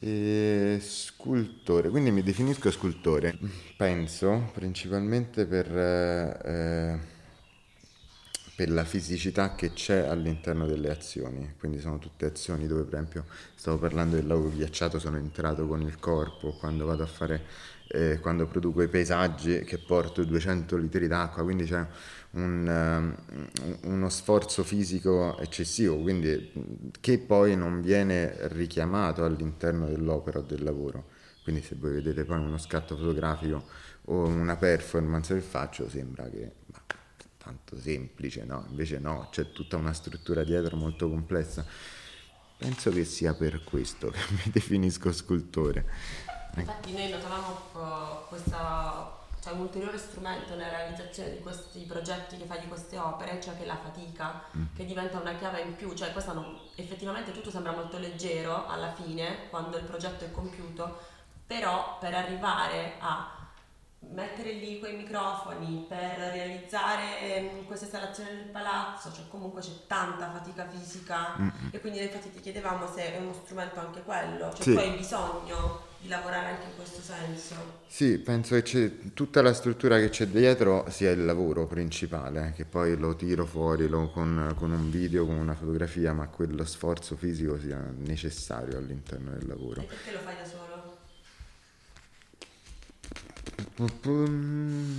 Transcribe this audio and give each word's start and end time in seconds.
E 0.00 0.78
scultore, 0.80 1.88
quindi 1.90 2.12
mi 2.12 2.22
definisco 2.22 2.70
scultore. 2.70 3.36
Penso 3.76 4.50
principalmente 4.54 5.44
per, 5.44 5.66
eh, 5.76 6.98
per 8.54 8.70
la 8.70 8.84
fisicità 8.84 9.56
che 9.56 9.72
c'è 9.72 10.06
all'interno 10.06 10.66
delle 10.66 10.90
azioni, 10.90 11.54
quindi 11.58 11.80
sono 11.80 11.98
tutte 11.98 12.26
azioni 12.26 12.68
dove 12.68 12.84
per 12.84 12.94
esempio 12.94 13.24
stavo 13.56 13.78
parlando 13.78 14.14
del 14.14 14.26
lago 14.26 14.50
ghiacciato, 14.50 15.00
sono 15.00 15.16
entrato 15.16 15.66
con 15.66 15.80
il 15.80 15.98
corpo, 15.98 16.52
quando 16.52 16.86
vado 16.86 17.02
a 17.02 17.06
fare, 17.06 17.44
eh, 17.88 18.18
quando 18.20 18.46
produco 18.46 18.82
i 18.82 18.88
paesaggi 18.88 19.60
che 19.64 19.78
porto 19.78 20.24
200 20.24 20.76
litri 20.76 21.06
d'acqua, 21.06 21.42
quindi 21.42 21.64
c'è 21.64 21.86
un, 22.32 23.14
um, 23.26 23.48
uno 23.82 24.08
sforzo 24.08 24.62
fisico 24.62 25.38
eccessivo, 25.38 25.98
quindi 25.98 26.52
che 27.00 27.18
poi 27.18 27.56
non 27.56 27.80
viene 27.80 28.36
richiamato 28.48 29.24
all'interno 29.24 29.86
dell'opera 29.86 30.40
o 30.40 30.42
del 30.42 30.62
lavoro. 30.62 31.16
Quindi 31.42 31.62
se 31.62 31.76
voi 31.78 31.92
vedete 31.92 32.24
poi 32.24 32.38
uno 32.38 32.58
scatto 32.58 32.94
fotografico 32.94 33.64
o 34.06 34.26
una 34.26 34.56
performance 34.56 35.34
che 35.34 35.40
faccio 35.40 35.88
sembra 35.88 36.28
che 36.28 36.52
bah, 36.66 36.82
tanto 37.38 37.78
semplice, 37.80 38.44
no? 38.44 38.66
Invece 38.68 38.98
no, 38.98 39.28
c'è 39.30 39.50
tutta 39.52 39.78
una 39.78 39.94
struttura 39.94 40.44
dietro 40.44 40.76
molto 40.76 41.08
complessa. 41.08 41.64
Penso 42.58 42.90
che 42.90 43.04
sia 43.04 43.34
per 43.34 43.62
questo 43.64 44.10
che 44.10 44.18
mi 44.30 44.50
definisco 44.52 45.10
scultore. 45.12 45.86
Infatti 46.56 46.92
noi 46.92 47.10
notavamo 47.10 48.26
questa 48.28 49.16
cioè 49.40 49.52
un 49.52 49.60
ulteriore 49.60 49.98
strumento 49.98 50.54
nella 50.54 50.76
realizzazione 50.76 51.30
di 51.30 51.40
questi 51.40 51.80
progetti 51.80 52.36
che 52.36 52.44
fai 52.44 52.60
di 52.60 52.66
queste 52.66 52.98
opere, 52.98 53.40
cioè 53.40 53.56
che 53.56 53.64
la 53.64 53.76
fatica, 53.76 54.42
mm. 54.56 54.64
che 54.74 54.84
diventa 54.84 55.18
una 55.18 55.34
chiave 55.34 55.60
in 55.60 55.76
più, 55.76 55.94
cioè 55.94 56.12
non, 56.32 56.58
effettivamente 56.74 57.32
tutto 57.32 57.50
sembra 57.50 57.72
molto 57.72 57.98
leggero 57.98 58.66
alla 58.66 58.92
fine, 58.92 59.48
quando 59.48 59.76
il 59.76 59.84
progetto 59.84 60.24
è 60.24 60.30
compiuto, 60.30 60.98
però 61.46 61.98
per 61.98 62.14
arrivare 62.14 62.94
a 62.98 63.36
mettere 64.10 64.52
lì 64.52 64.78
quei 64.80 64.96
microfoni, 64.96 65.84
per 65.88 66.18
realizzare 66.18 67.20
ehm, 67.20 67.64
questa 67.66 67.84
installazione 67.84 68.34
del 68.34 68.46
palazzo, 68.46 69.12
cioè 69.12 69.28
comunque 69.28 69.60
c'è 69.60 69.86
tanta 69.86 70.30
fatica 70.32 70.68
fisica 70.68 71.36
mm. 71.38 71.48
e 71.70 71.80
quindi 71.80 72.02
infatti 72.02 72.32
ti 72.32 72.40
chiedevamo 72.40 72.86
se 72.92 73.14
è 73.14 73.18
uno 73.18 73.32
strumento 73.32 73.78
anche 73.78 74.02
quello, 74.02 74.52
cioè 74.52 74.62
sì. 74.62 74.72
tu 74.72 74.78
hai 74.78 74.96
bisogno 74.96 75.87
di 76.00 76.08
lavorare 76.08 76.50
anche 76.50 76.66
in 76.66 76.76
questo 76.76 77.00
senso. 77.00 77.80
Sì, 77.86 78.18
penso 78.18 78.54
che 78.54 78.62
c'è, 78.62 79.12
tutta 79.14 79.42
la 79.42 79.52
struttura 79.52 79.98
che 79.98 80.10
c'è 80.10 80.26
dietro 80.26 80.86
sia 80.90 81.10
il 81.10 81.24
lavoro 81.24 81.66
principale, 81.66 82.52
che 82.54 82.64
poi 82.64 82.96
lo 82.96 83.16
tiro 83.16 83.44
fuori 83.46 83.88
lo, 83.88 84.10
con, 84.10 84.54
con, 84.56 84.70
un 84.70 84.90
video, 84.90 85.26
con 85.26 85.36
una 85.36 85.54
fotografia, 85.54 86.12
ma 86.12 86.28
quello 86.28 86.64
sforzo 86.64 87.16
fisico 87.16 87.58
sia 87.58 87.78
necessario 87.96 88.78
all'interno 88.78 89.32
del 89.32 89.46
lavoro. 89.46 89.80
E 89.80 89.84
perché 89.84 90.12
lo 90.12 90.18
fai 90.20 90.36
da 90.36 90.44
solo? 90.44 90.96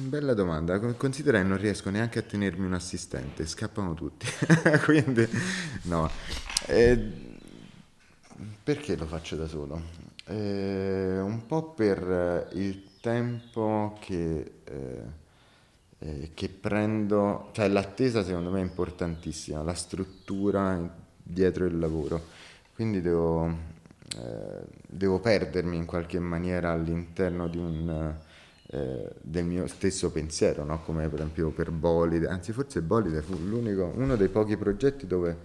Bella 0.09 0.33
domanda, 0.33 0.79
considera 0.79 1.41
che 1.41 1.47
non 1.47 1.57
riesco 1.57 1.89
neanche 1.89 2.19
a 2.19 2.21
tenermi 2.21 2.65
un 2.65 2.73
assistente, 2.73 3.45
scappano 3.45 3.93
tutti, 3.93 4.25
quindi 4.83 5.27
no. 5.83 6.09
Eh, 6.65 6.97
perché 8.63 8.95
lo 8.95 9.05
faccio 9.05 9.35
da 9.35 9.47
solo? 9.47 9.98
Eh, 10.31 11.19
un 11.19 11.47
po' 11.47 11.71
per 11.73 12.49
il 12.53 12.83
tempo 13.01 13.97
che, 13.99 14.51
eh, 14.63 15.03
eh, 15.97 16.31
che 16.35 16.49
prendo, 16.49 17.49
cioè 17.53 17.67
l'attesa 17.67 18.23
secondo 18.23 18.51
me 18.51 18.59
è 18.59 18.63
importantissima, 18.63 19.63
la 19.63 19.73
struttura 19.73 20.87
dietro 21.23 21.65
il 21.65 21.79
lavoro, 21.79 22.21
quindi 22.75 23.01
devo, 23.01 23.47
eh, 24.17 24.61
devo 24.87 25.19
perdermi 25.19 25.75
in 25.75 25.85
qualche 25.85 26.19
maniera 26.19 26.73
all'interno 26.73 27.49
un, 27.55 28.15
eh, 28.67 29.11
del 29.21 29.45
mio 29.45 29.65
stesso 29.65 30.11
pensiero, 30.11 30.63
no? 30.63 30.83
come 30.83 31.09
per 31.09 31.21
esempio 31.21 31.49
per 31.49 31.71
Bolide, 31.71 32.27
anzi 32.27 32.51
forse 32.51 32.81
Bolide 32.83 33.23
fu 33.23 33.35
uno 33.35 34.15
dei 34.15 34.29
pochi 34.29 34.57
progetti 34.57 35.07
dove 35.07 35.37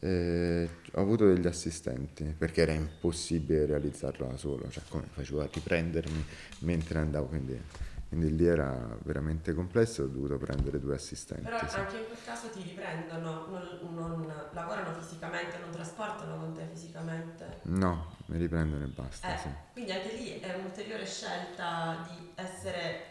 eh, 0.00 0.68
ho 0.92 1.00
avuto 1.00 1.26
degli 1.26 1.46
assistenti 1.46 2.24
perché 2.36 2.62
era 2.62 2.72
impossibile 2.72 3.66
realizzarlo 3.66 4.26
da 4.26 4.36
solo, 4.36 4.68
cioè 4.70 4.82
come 4.88 5.04
facevo 5.10 5.42
a 5.42 5.48
riprendermi 5.52 6.24
mentre 6.60 6.98
andavo, 6.98 7.26
quindi, 7.26 7.60
quindi 8.08 8.34
lì 8.34 8.46
era 8.46 8.98
veramente 9.02 9.52
complesso, 9.52 10.04
ho 10.04 10.06
dovuto 10.06 10.38
prendere 10.38 10.80
due 10.80 10.94
assistenti. 10.94 11.66
Però 11.66 11.68
sì. 11.68 11.78
anche 11.80 11.96
in 11.96 12.04
quel 12.06 12.18
caso 12.24 12.48
ti 12.50 12.62
riprendono, 12.62 13.46
non, 13.50 13.94
non, 13.94 14.32
lavorano 14.52 14.92
fisicamente, 14.94 15.58
non 15.58 15.70
trasportano 15.70 16.36
con 16.38 16.54
te 16.54 16.66
fisicamente? 16.72 17.58
No, 17.62 18.16
mi 18.26 18.38
riprendono 18.38 18.84
e 18.84 18.88
basta. 18.88 19.34
Eh, 19.34 19.36
sì. 19.36 19.50
Quindi 19.74 19.92
anche 19.92 20.12
lì 20.16 20.40
è 20.40 20.54
un'ulteriore 20.56 21.04
scelta 21.04 22.08
di 22.08 22.24
essere 22.36 23.04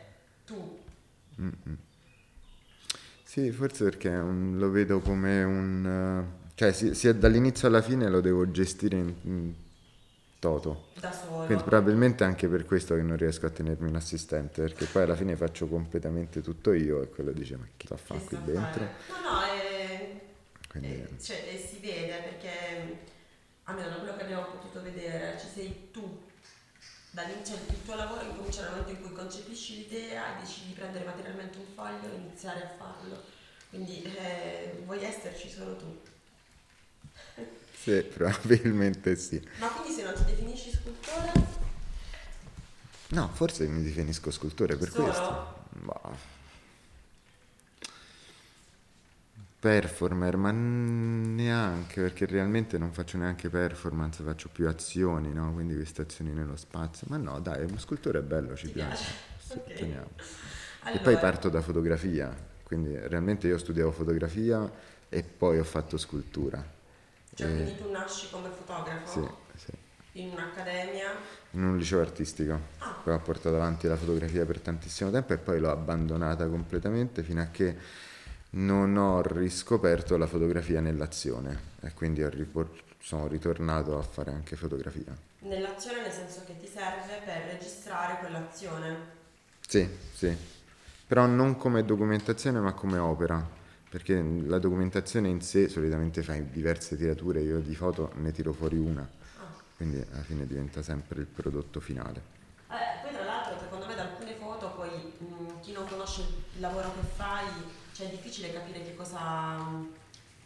tu. 0.43 0.83
Mm-mm. 1.39 1.77
Sì, 3.23 3.51
forse 3.51 3.83
perché 3.83 4.09
un, 4.09 4.57
lo 4.57 4.71
vedo 4.71 5.01
come 5.01 5.43
un 5.43 6.38
cioè, 6.59 6.73
sia 6.73 7.13
dall'inizio 7.13 7.69
alla 7.69 7.81
fine 7.81 8.09
lo 8.09 8.19
devo 8.19 8.51
gestire 8.51 8.97
in, 8.97 9.15
in 9.21 9.53
toto. 10.39 10.89
Da 10.99 11.09
solo. 11.09 11.45
Quindi 11.45 11.63
probabilmente 11.63 12.25
anche 12.25 12.49
per 12.49 12.65
questo 12.65 12.95
che 12.95 13.01
non 13.01 13.15
riesco 13.15 13.45
a 13.45 13.49
tenermi 13.49 13.87
un 13.87 13.95
assistente, 13.95 14.63
perché 14.63 14.83
poi 14.83 15.03
alla 15.03 15.15
fine 15.15 15.37
faccio 15.37 15.67
completamente 15.67 16.41
tutto 16.41 16.73
io 16.73 17.01
e 17.01 17.07
quello 17.07 17.31
dice 17.31 17.55
ma 17.55 17.65
chi 17.77 17.87
lo 17.87 17.95
fa 17.95 18.15
qui 18.15 18.37
dentro? 18.43 18.81
No, 18.81 19.31
no, 19.31 19.41
è, 19.41 20.19
Quindi... 20.67 20.95
è, 20.95 21.07
cioè, 21.21 21.65
si 21.65 21.79
vede 21.79 22.23
perché 22.23 22.97
almeno 23.63 23.87
da 23.91 23.95
quello 23.95 24.17
che 24.17 24.23
abbiamo 24.23 24.47
potuto 24.47 24.81
vedere 24.81 25.39
ci 25.39 25.47
sei 25.47 25.87
tu. 25.93 26.23
Cioè, 27.13 27.57
il 27.69 27.83
tuo 27.85 27.95
lavoro 27.95 28.21
incomincia 28.21 28.63
nel 28.63 28.71
momento 28.71 28.91
in 28.91 29.01
cui 29.01 29.13
concepisci 29.13 29.77
l'idea 29.77 30.35
e 30.35 30.41
decidi 30.41 30.67
di 30.67 30.73
prendere 30.73 31.05
materialmente 31.05 31.57
un 31.57 31.65
foglio 31.73 32.11
e 32.11 32.17
iniziare 32.17 32.63
a 32.63 32.69
farlo. 32.77 33.23
Quindi 33.69 34.03
eh, 34.03 34.81
vuoi 34.83 35.01
esserci 35.01 35.49
solo 35.49 35.77
tu. 35.77 36.17
Sì, 37.81 38.01
probabilmente 38.03 39.15
sì. 39.15 39.41
Ma 39.59 39.67
quindi 39.67 39.93
se 39.93 40.03
non 40.03 40.13
ti 40.13 40.23
definisci 40.25 40.71
scultore? 40.71 41.31
No, 43.09 43.29
forse 43.33 43.65
mi 43.67 43.81
definisco 43.81 44.29
scultore 44.31 44.75
per 44.75 44.89
Solo? 44.89 45.03
questo. 45.03 45.53
Bah. 45.69 46.37
Performer, 49.59 50.37
ma 50.37 50.51
neanche, 50.51 52.01
perché 52.01 52.25
realmente 52.25 52.77
non 52.77 52.91
faccio 52.91 53.17
neanche 53.17 53.49
performance, 53.49 54.23
faccio 54.23 54.49
più 54.49 54.67
azioni, 54.67 55.33
no? 55.33 55.51
Quindi 55.53 55.75
queste 55.75 56.01
azioni 56.03 56.31
nello 56.31 56.55
spazio. 56.55 57.07
Ma 57.09 57.17
no, 57.17 57.39
dai, 57.39 57.63
uno 57.63 57.79
scultore 57.79 58.19
è 58.19 58.21
bello, 58.21 58.55
ci 58.55 58.69
piace. 58.69 59.05
piace. 59.47 59.59
okay. 59.71 59.91
allora. 60.81 60.99
E 60.99 60.99
poi 60.99 61.17
parto 61.17 61.49
da 61.49 61.61
fotografia, 61.61 62.33
quindi 62.63 62.95
realmente 62.95 63.47
io 63.47 63.57
studiavo 63.57 63.91
fotografia 63.91 64.69
e 65.09 65.23
poi 65.23 65.59
ho 65.59 65.63
fatto 65.63 65.97
scultura 65.97 66.77
cioè, 67.39 67.47
e... 67.47 67.51
quindi 67.51 67.75
tu 67.75 67.89
nasci 67.89 68.29
come 68.29 68.49
fotografo? 68.49 69.07
Sì, 69.07 69.27
sì. 69.55 69.71
In 70.13 70.27
un'accademia? 70.27 71.05
In 71.51 71.63
un 71.63 71.77
liceo 71.77 71.99
artistico. 72.01 72.53
Ah. 72.53 72.59
Poi 73.01 73.13
ho 73.13 73.19
portato 73.19 73.55
avanti 73.55 73.87
la 73.87 73.95
fotografia 73.95 74.45
per 74.45 74.59
tantissimo 74.59 75.09
tempo 75.09 75.33
e 75.33 75.37
poi 75.37 75.59
l'ho 75.59 75.71
abbandonata 75.71 76.47
completamente 76.47 77.23
fino 77.23 77.41
a 77.41 77.45
che 77.45 77.75
non 78.51 78.97
ho 78.97 79.21
riscoperto 79.21 80.17
la 80.17 80.27
fotografia 80.27 80.81
nell'azione 80.81 81.57
e 81.81 81.93
quindi 81.93 82.27
ripor- 82.29 82.83
sono 82.99 83.27
ritornato 83.27 83.97
a 83.97 84.01
fare 84.01 84.31
anche 84.31 84.55
fotografia. 84.55 85.15
Nell'azione 85.39 86.01
nel 86.01 86.11
senso 86.13 86.43
che 86.45 86.57
ti 86.59 86.67
serve 86.67 87.21
per 87.25 87.43
registrare 87.45 88.17
quell'azione? 88.19 89.17
Sì, 89.67 89.87
sì, 90.13 90.35
però 91.07 91.25
non 91.27 91.55
come 91.57 91.85
documentazione 91.85 92.59
ma 92.59 92.73
come 92.73 92.97
opera 92.97 93.45
perché 93.89 94.21
la 94.45 94.59
documentazione 94.59 95.29
in 95.29 95.41
sé 95.41 95.67
solitamente 95.67 96.21
fai 96.21 96.49
diverse 96.51 96.95
tirature, 96.95 97.41
io 97.41 97.59
di 97.59 97.73
foto 97.75 98.11
ne 98.17 98.31
tiro 98.31 98.53
fuori 98.53 98.77
una, 98.77 99.07
quindi 99.75 100.03
alla 100.11 100.21
fine 100.21 100.45
diventa 100.45 100.83
sempre 100.83 101.19
il 101.21 101.25
prodotto 101.25 101.79
finale. 101.79 102.21
Eh, 102.69 103.01
poi 103.01 103.11
tra 103.11 103.23
l'altro 103.23 103.57
secondo 103.59 103.87
me 103.87 103.95
da 103.95 104.03
alcune 104.03 104.35
foto 104.35 104.73
poi 104.75 104.89
mh, 104.89 105.59
chi 105.61 105.71
non 105.71 105.87
conosce 105.87 106.21
il 106.53 106.61
lavoro 106.61 106.93
che 106.93 107.07
fai, 107.15 107.47
cioè 107.93 108.07
è 108.07 108.11
difficile 108.11 108.53
capire 108.53 108.83
che 108.83 108.95
cosa 108.95 109.57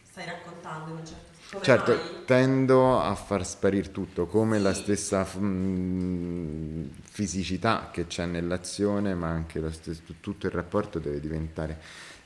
stai 0.09 0.25
raccontando 0.25 0.91
in 0.91 0.97
un 0.97 1.05
certo 1.05 1.31
senso. 1.49 1.65
Certo, 1.65 1.91
mai? 1.91 1.99
tendo 2.25 3.01
a 3.01 3.13
far 3.15 3.45
sparire 3.45 3.91
tutto, 3.91 4.25
come 4.25 4.57
sì. 4.57 4.63
la 4.63 4.73
stessa 4.73 5.23
mh, 5.23 6.89
fisicità 7.01 7.89
che 7.91 8.07
c'è 8.07 8.25
nell'azione, 8.25 9.13
ma 9.15 9.27
anche 9.27 9.61
stesso, 9.73 10.01
tutto 10.21 10.45
il 10.45 10.53
rapporto 10.53 10.99
deve 10.99 11.19
diventare 11.19 11.81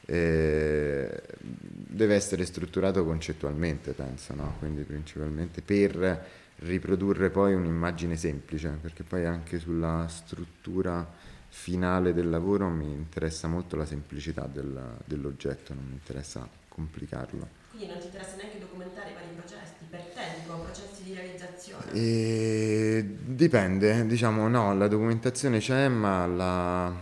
eh, 0.09 1.21
deve 1.37 2.15
essere 2.15 2.45
strutturato 2.45 3.03
concettualmente, 3.03 3.91
penso, 3.91 4.33
no? 4.35 4.55
quindi 4.59 4.83
principalmente 4.83 5.61
per 5.61 6.25
riprodurre 6.59 7.29
poi 7.29 7.53
un'immagine 7.53 8.15
semplice, 8.15 8.77
perché 8.81 9.03
poi 9.03 9.25
anche 9.25 9.59
sulla 9.59 10.07
struttura 10.07 11.05
finale 11.49 12.13
del 12.13 12.29
lavoro 12.29 12.69
mi 12.69 12.91
interessa 12.91 13.47
molto 13.47 13.75
la 13.75 13.85
semplicità 13.85 14.47
del, 14.51 14.95
dell'oggetto, 15.05 15.73
non 15.73 15.85
mi 15.87 15.93
interessa 15.93 16.47
complicarlo. 16.69 17.65
Quindi 17.71 17.89
non 17.89 17.99
ti 17.99 18.05
interessa 18.05 18.37
neanche 18.37 18.59
documentare 18.59 19.09
i 19.09 19.13
vari 19.13 19.27
processi, 19.35 19.73
per 19.89 19.99
te 20.13 20.39
dico 20.39 20.57
processi 20.59 21.03
di 21.03 21.13
realizzazione? 21.13 21.91
E 21.91 23.17
dipende, 23.25 24.05
diciamo 24.05 24.47
no, 24.47 24.73
la 24.73 24.87
documentazione 24.87 25.59
c'è, 25.59 25.89
ma 25.89 26.25
la, 26.25 26.93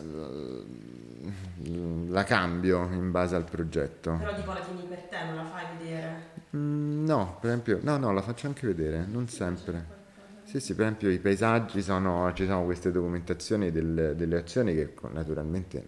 la 0.00 0.62
cambio 2.24 2.84
in 2.92 3.10
base 3.10 3.34
al 3.34 3.44
progetto. 3.44 4.10
Però 4.10 4.30
tipo 4.32 4.52
la 4.52 4.62
tieni 4.62 4.86
per 4.86 5.02
te, 5.02 5.22
non 5.22 5.34
la 5.34 5.44
fai 5.44 5.66
vedere? 5.66 6.30
Mm, 6.56 7.04
no, 7.04 7.38
per 7.40 7.50
esempio, 7.50 7.80
no, 7.82 7.96
no, 7.96 8.12
la 8.12 8.22
faccio 8.22 8.46
anche 8.46 8.66
vedere, 8.66 9.04
non 9.06 9.28
sempre. 9.28 10.00
Sì, 10.42 10.60
sì, 10.60 10.74
per 10.74 10.86
esempio 10.86 11.10
i 11.10 11.18
paesaggi 11.18 11.82
sono, 11.82 12.32
ci 12.34 12.44
sono 12.46 12.64
queste 12.64 12.90
documentazioni 12.90 13.70
del- 13.70 14.14
delle 14.16 14.36
azioni 14.38 14.74
che 14.74 14.94
naturalmente 15.12 15.84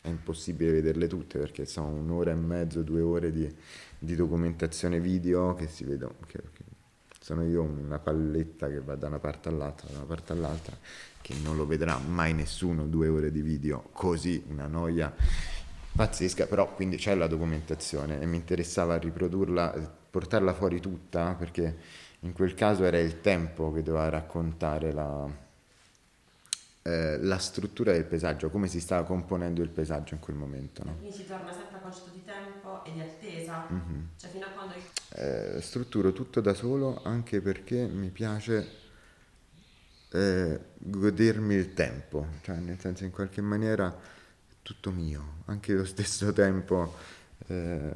è 0.00 0.08
impossibile 0.08 0.72
vederle 0.72 1.06
tutte 1.06 1.38
perché 1.38 1.66
sono 1.66 1.88
un'ora 1.88 2.30
e 2.30 2.34
mezzo, 2.34 2.82
due 2.82 3.00
ore 3.02 3.30
di, 3.30 3.54
di 3.98 4.14
documentazione 4.16 5.00
video 5.00 5.54
che 5.54 5.66
si 5.68 5.84
vedono, 5.84 6.14
che, 6.26 6.38
che 6.52 6.64
sono 7.30 7.44
io 7.44 7.62
una 7.62 8.00
palletta 8.00 8.68
che 8.68 8.80
va 8.80 8.96
da 8.96 9.06
una 9.06 9.20
parte 9.20 9.48
all'altra, 9.48 9.86
da 9.88 9.98
una 9.98 10.06
parte 10.06 10.32
all'altra, 10.32 10.76
che 11.22 11.34
non 11.42 11.56
lo 11.56 11.64
vedrà 11.64 11.96
mai 11.98 12.34
nessuno, 12.34 12.86
due 12.86 13.06
ore 13.06 13.30
di 13.30 13.40
video 13.40 13.88
così, 13.92 14.42
una 14.48 14.66
noia 14.66 15.14
pazzesca, 15.94 16.46
però 16.46 16.74
quindi 16.74 16.96
c'è 16.96 17.14
la 17.14 17.28
documentazione 17.28 18.20
e 18.20 18.26
mi 18.26 18.36
interessava 18.36 18.98
riprodurla, 18.98 19.74
eh, 19.74 19.88
portarla 20.10 20.54
fuori 20.54 20.80
tutta 20.80 21.34
perché 21.38 21.76
in 22.20 22.32
quel 22.32 22.54
caso 22.54 22.82
era 22.84 22.98
il 22.98 23.20
tempo 23.20 23.70
che 23.72 23.82
doveva 23.84 24.08
raccontare 24.08 24.92
la, 24.92 25.28
eh, 26.82 27.18
la 27.18 27.38
struttura 27.38 27.92
del 27.92 28.04
paesaggio, 28.04 28.50
come 28.50 28.66
si 28.66 28.80
stava 28.80 29.04
componendo 29.04 29.62
il 29.62 29.68
paesaggio 29.68 30.14
in 30.14 30.20
quel 30.20 30.36
momento. 30.36 30.82
No? 30.84 30.94
Quindi 30.96 31.12
si 31.12 31.24
torna 31.26 31.52
sempre 31.52 31.76
al 31.76 31.82
concetto 31.82 32.10
di 32.10 32.24
tempo 32.24 32.84
e 32.84 32.92
di 32.92 33.00
attesa, 33.00 33.64
Mhm. 33.68 34.08
cioè 34.16 34.30
fino 34.30 34.46
a 34.46 34.48
quando... 34.50 34.74
Eh, 35.12 35.60
strutturo 35.60 36.12
tutto 36.12 36.40
da 36.40 36.54
solo 36.54 37.00
anche 37.02 37.40
perché 37.40 37.84
mi 37.86 38.10
piace 38.10 38.78
eh, 40.12 40.60
godermi 40.78 41.54
il 41.54 41.74
tempo, 41.74 42.26
cioè 42.42 42.56
nel 42.56 42.78
senso 42.78 43.04
in 43.04 43.10
qualche 43.10 43.40
maniera 43.40 43.88
è 43.88 44.54
tutto 44.62 44.90
mio, 44.90 45.42
anche 45.46 45.72
lo 45.72 45.84
stesso 45.84 46.30
tempo 46.32 46.94
eh, 47.48 47.92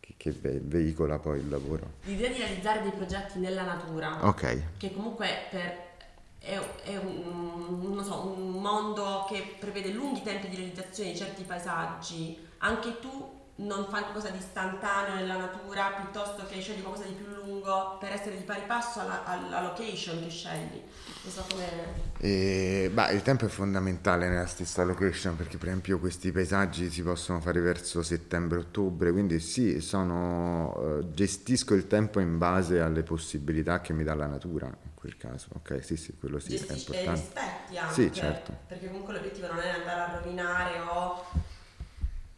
che, 0.00 0.14
che 0.16 0.30
ve- 0.32 0.60
veicola 0.62 1.18
poi 1.18 1.40
il 1.40 1.48
lavoro. 1.48 1.94
L'idea 2.04 2.30
di 2.30 2.38
realizzare 2.38 2.82
dei 2.82 2.92
progetti 2.92 3.38
nella 3.38 3.64
natura, 3.64 4.26
Ok, 4.26 4.62
che 4.76 4.92
comunque 4.92 5.28
per- 5.50 5.90
è, 6.38 6.58
è 6.84 6.96
un, 6.96 7.78
non 7.92 8.04
so, 8.04 8.26
un 8.36 8.60
mondo 8.60 9.26
che 9.28 9.56
prevede 9.58 9.90
lunghi 9.90 10.22
tempi 10.22 10.48
di 10.48 10.56
realizzazione 10.56 11.12
di 11.12 11.16
certi 11.16 11.42
paesaggi, 11.44 12.36
anche 12.58 12.98
tu 13.00 13.40
non 13.54 13.86
fai 13.90 14.02
qualcosa 14.02 14.30
di 14.30 14.38
istantaneo 14.38 15.14
nella 15.14 15.36
natura 15.36 15.92
piuttosto 16.00 16.46
che 16.46 16.60
scegli 16.60 16.80
qualcosa 16.80 17.06
di 17.06 17.12
più 17.12 17.26
lungo 17.26 17.98
per 18.00 18.12
essere 18.12 18.36
di 18.36 18.42
pari 18.44 18.62
passo 18.66 19.00
alla, 19.00 19.24
alla 19.24 19.60
location 19.60 20.22
che 20.22 20.30
scegli. 20.30 20.80
Non 21.22 21.32
so 21.32 21.44
come... 21.50 22.10
E, 22.18 22.90
bah, 22.92 23.10
il 23.10 23.22
tempo 23.22 23.44
è 23.44 23.48
fondamentale 23.48 24.28
nella 24.28 24.46
stessa 24.46 24.82
location 24.84 25.36
perché 25.36 25.58
per 25.58 25.68
esempio 25.68 25.98
questi 25.98 26.32
paesaggi 26.32 26.90
si 26.90 27.02
possono 27.02 27.40
fare 27.40 27.60
verso 27.60 28.02
settembre-ottobre, 28.02 29.12
quindi 29.12 29.38
sì, 29.38 29.80
sono, 29.80 30.74
eh, 31.00 31.12
gestisco 31.12 31.74
il 31.74 31.86
tempo 31.86 32.20
in 32.20 32.38
base 32.38 32.80
alle 32.80 33.02
possibilità 33.02 33.80
che 33.80 33.92
mi 33.92 34.02
dà 34.02 34.14
la 34.14 34.26
natura 34.26 34.66
in 34.66 34.94
quel 34.94 35.16
caso. 35.18 35.48
Ok, 35.54 35.84
sì, 35.84 35.96
sì, 35.96 36.16
quello 36.18 36.38
sì 36.38 36.54
è 36.54 36.58
gestisci 36.58 36.72
e 36.72 36.78
importante. 36.78 37.20
rispetti 37.20 37.78
anche. 37.78 37.94
Sì, 37.94 38.12
certo. 38.12 38.56
Perché 38.66 38.86
comunque 38.86 39.12
l'obiettivo 39.12 39.46
non 39.48 39.58
è 39.58 39.68
andare 39.68 40.00
a 40.00 40.16
rovinare 40.16 40.78
o... 40.80 41.50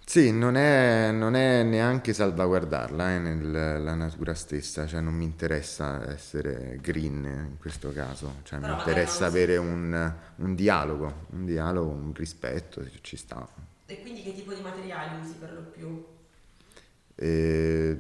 Sì, 0.07 0.31
non 0.33 0.55
è, 0.57 1.11
non 1.13 1.35
è 1.35 1.63
neanche 1.63 2.13
salvaguardarla 2.13 3.15
eh, 3.15 3.19
nel- 3.19 3.51
la 3.83 3.95
natura 3.95 4.35
stessa, 4.35 4.87
cioè 4.87 5.01
non 5.01 5.15
mi 5.15 5.25
interessa 5.25 6.09
essere 6.13 6.79
green 6.81 7.25
in 7.25 7.57
questo 7.59 7.91
caso, 7.93 8.37
cioè 8.45 8.59
mi 8.61 8.71
interessa 8.73 9.27
avere 9.27 9.57
un, 9.57 10.13
un 10.37 10.55
dialogo, 10.55 11.27
un 11.31 11.45
dialogo, 11.47 11.91
un 11.91 12.13
rispetto, 12.15 12.85
ci 13.01 13.17
sta. 13.17 13.49
E 13.87 14.01
quindi 14.03 14.23
che 14.23 14.35
tipo 14.35 14.53
di 14.53 14.61
materiali 14.61 15.19
usi 15.21 15.35
per 15.39 15.53
lo 15.53 15.63
più? 15.63 16.05
E 17.17 17.99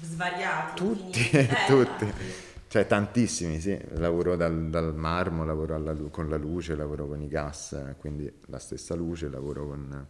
Svariati, 0.00 0.74
Tutti. 0.76 1.30
Eh, 1.32 1.64
tutti. 1.64 2.04
infatti. 2.04 2.50
Cioè 2.68 2.86
tantissimi, 2.86 3.60
sì, 3.60 3.78
lavoro 3.96 4.34
dal, 4.34 4.68
dal 4.70 4.94
marmo, 4.94 5.44
lavoro 5.44 5.74
alla 5.74 5.94
con 6.10 6.28
la 6.30 6.38
luce, 6.38 6.74
lavoro 6.74 7.06
con 7.06 7.20
i 7.20 7.28
gas, 7.28 7.72
eh, 7.72 7.94
quindi 7.98 8.32
la 8.46 8.58
stessa 8.58 8.94
luce, 8.94 9.28
lavoro 9.28 9.66
con, 9.66 10.06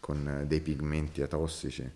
con 0.00 0.26
eh, 0.42 0.46
dei 0.46 0.60
pigmenti 0.60 1.22
atossici, 1.22 1.82
eh, 1.82 1.90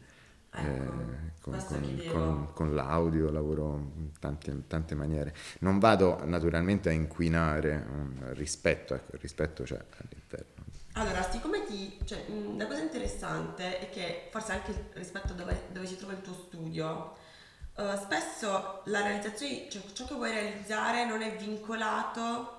Ecco, 0.55 0.93
con, 1.41 1.55
questo 1.55 1.75
con- 1.75 1.83
vedevo. 1.97 2.13
con- 2.13 2.53
con 2.53 2.75
l'audio, 2.75 3.31
lavoro 3.31 3.93
in 3.97 4.11
tante, 4.19 4.67
tante 4.67 4.95
maniere. 4.95 5.35
Non 5.61 5.79
vado 5.79 6.25
naturalmente 6.25 6.89
a 6.91 6.93
inquinare 6.93 7.85
un 7.89 8.31
rispetto, 8.35 8.95
ecco, 8.95 9.15
il 9.17 9.21
rispetto 9.21 9.63
c'è 9.65 9.83
all'interno. 9.99 10.65
Allora, 10.95 11.23
siccome 11.31 11.65
ti... 11.65 11.99
Cioè, 12.05 12.29
mh, 12.29 12.59
la 12.59 12.67
cosa 12.67 12.81
interessante 12.83 13.79
è 13.81 13.89
che 13.91 14.29
forse 14.31 14.53
anche 14.53 14.91
rispetto 14.95 15.33
a 15.33 15.37
dove, 15.37 15.69
dove 15.73 15.87
si 15.87 15.97
trova 15.97 16.13
il 16.13 16.21
tuo 16.21 16.35
studio, 16.35 17.17
eh, 17.77 17.97
spesso 17.97 18.83
la 18.87 19.01
realizzazione, 19.01 19.69
cioè 19.71 19.83
ciò 19.93 20.05
che 20.07 20.15
vuoi 20.15 20.31
realizzare 20.33 21.07
non 21.07 21.23
è 21.23 21.35
vincolato 21.37 22.59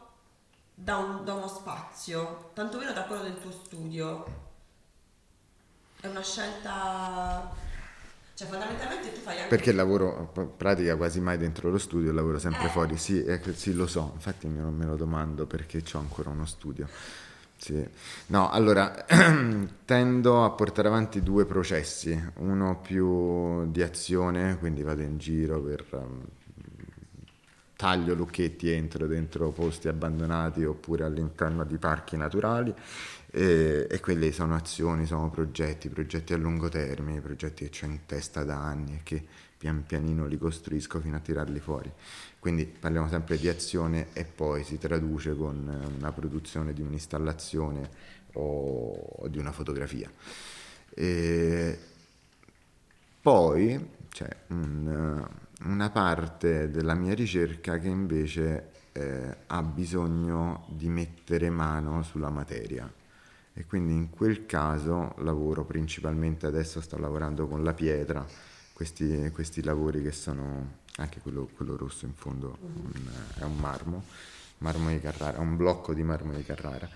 da, 0.74 0.98
un- 0.98 1.24
da 1.24 1.34
uno 1.36 1.48
spazio, 1.48 2.52
tanto 2.54 2.78
meno 2.80 2.94
da 2.94 3.04
quello 3.04 3.24
del 3.24 3.40
tuo 3.40 3.52
studio. 3.52 4.43
È 6.04 6.08
una 6.08 6.22
scelta... 6.22 7.50
Cioè, 8.34 8.46
fondamentalmente 8.50 9.14
tu 9.14 9.22
fai 9.22 9.38
anche... 9.38 9.48
Perché 9.48 9.72
lavoro 9.72 10.34
pratica 10.58 10.98
quasi 10.98 11.22
mai 11.22 11.38
dentro 11.38 11.70
lo 11.70 11.78
studio, 11.78 12.12
lavoro 12.12 12.40
sempre 12.40 12.66
Eh. 12.66 12.70
fuori. 12.70 12.98
Sì, 12.98 13.24
eh, 13.24 13.40
sì, 13.54 13.74
lo 13.74 13.88
so, 13.88 14.12
infatti 14.14 14.48
me 14.48 14.62
lo, 14.62 14.68
me 14.68 14.84
lo 14.84 14.98
domando 14.98 15.46
perché 15.46 15.82
ho 15.94 16.00
ancora 16.00 16.30
uno 16.30 16.46
studio. 16.46 16.90
Sì. 17.56 17.88
No, 18.26 18.50
allora, 18.50 19.06
tendo 19.86 20.44
a 20.44 20.50
portare 20.50 20.90
avanti 20.90 21.24
due 21.24 21.46
processi, 21.46 22.22
uno 22.40 22.82
più 22.82 23.72
di 23.72 23.82
azione, 23.82 24.58
quindi 24.58 24.84
vado 24.84 25.04
in 25.04 25.18
giro 25.18 25.62
per... 25.62 25.86
taglio 27.76 28.14
lucchetti, 28.14 28.70
entro 28.70 29.08
dentro 29.08 29.52
posti 29.52 29.88
abbandonati 29.88 30.64
oppure 30.64 31.04
all'interno 31.04 31.64
di 31.64 31.78
parchi 31.78 32.16
naturali 32.18 32.74
e, 33.32 33.88
e 33.90 34.00
quelle 34.00 34.32
sono 34.32 34.56
azioni, 34.56 35.06
sono 35.06 35.30
progetti, 35.30 35.90
progetti 35.90 36.34
a 36.34 36.38
lungo 36.38 36.70
termine, 36.70 37.20
progetti 37.20 37.68
che 37.68 37.86
ho 37.86 37.90
in 37.90 38.06
testa 38.06 38.44
da 38.44 38.58
anni 38.58 38.96
e 38.96 39.00
che 39.04 39.26
pian 39.58 39.86
pianino 39.86 40.26
li 40.28 40.38
costruisco 40.38 41.00
fino 41.00 41.16
a 41.16 41.20
tirarli 41.20 41.60
fuori. 41.60 41.92
Quindi 42.38 42.66
parliamo 42.66 43.08
sempre 43.08 43.38
di 43.38 43.48
azione 43.48 44.08
e 44.14 44.26
poi 44.26 44.64
si 44.64 44.78
traduce 44.78 45.36
con 45.36 45.68
eh, 45.68 45.98
una 45.98 46.12
produzione 46.12 46.74
di 46.74 46.82
un'installazione 46.82 47.90
o, 48.34 48.92
o 48.92 49.28
di 49.30 49.38
una 49.38 49.54
fotografia. 49.54 50.12
E 50.90 51.80
poi 53.22 53.90
c'è 54.10 54.28
un, 54.48 55.26
eh, 55.26 55.53
una 55.66 55.90
parte 55.90 56.70
della 56.70 56.94
mia 56.94 57.14
ricerca 57.14 57.78
che 57.80 57.88
invece 57.88 58.72
eh, 58.92 59.38
ha 59.48 59.62
bisogno 59.64 60.66
di 60.70 60.90
mettere 60.90 61.50
mano 61.50 62.04
sulla 62.04 62.30
materia 62.30 62.92
e 63.54 63.66
quindi 63.66 63.94
in 63.94 64.10
quel 64.10 64.46
caso 64.46 65.14
lavoro 65.20 65.64
principalmente, 65.64 66.48
adesso 66.48 66.82
sto 66.82 66.98
lavorando 66.98 67.48
con 67.48 67.64
la 67.64 67.74
pietra, 67.74 68.26
questi, 68.74 69.30
questi 69.32 69.64
lavori 69.64 70.02
che 70.02 70.12
sono, 70.12 70.80
anche 70.98 71.20
quello, 71.22 71.50
quello 71.56 71.78
rosso 71.78 72.06
in 72.06 72.14
fondo 72.14 72.58
un- 72.62 73.12
è 73.40 73.44
un 73.44 73.58
marmo, 73.58 74.04
marmo 74.60 74.90
di 74.90 75.00
Carrara, 75.00 75.40
un 75.40 75.56
blocco 75.56 75.94
di 75.94 76.04
marmo 76.04 76.34
di 76.34 76.44
Carrara, 76.44 76.90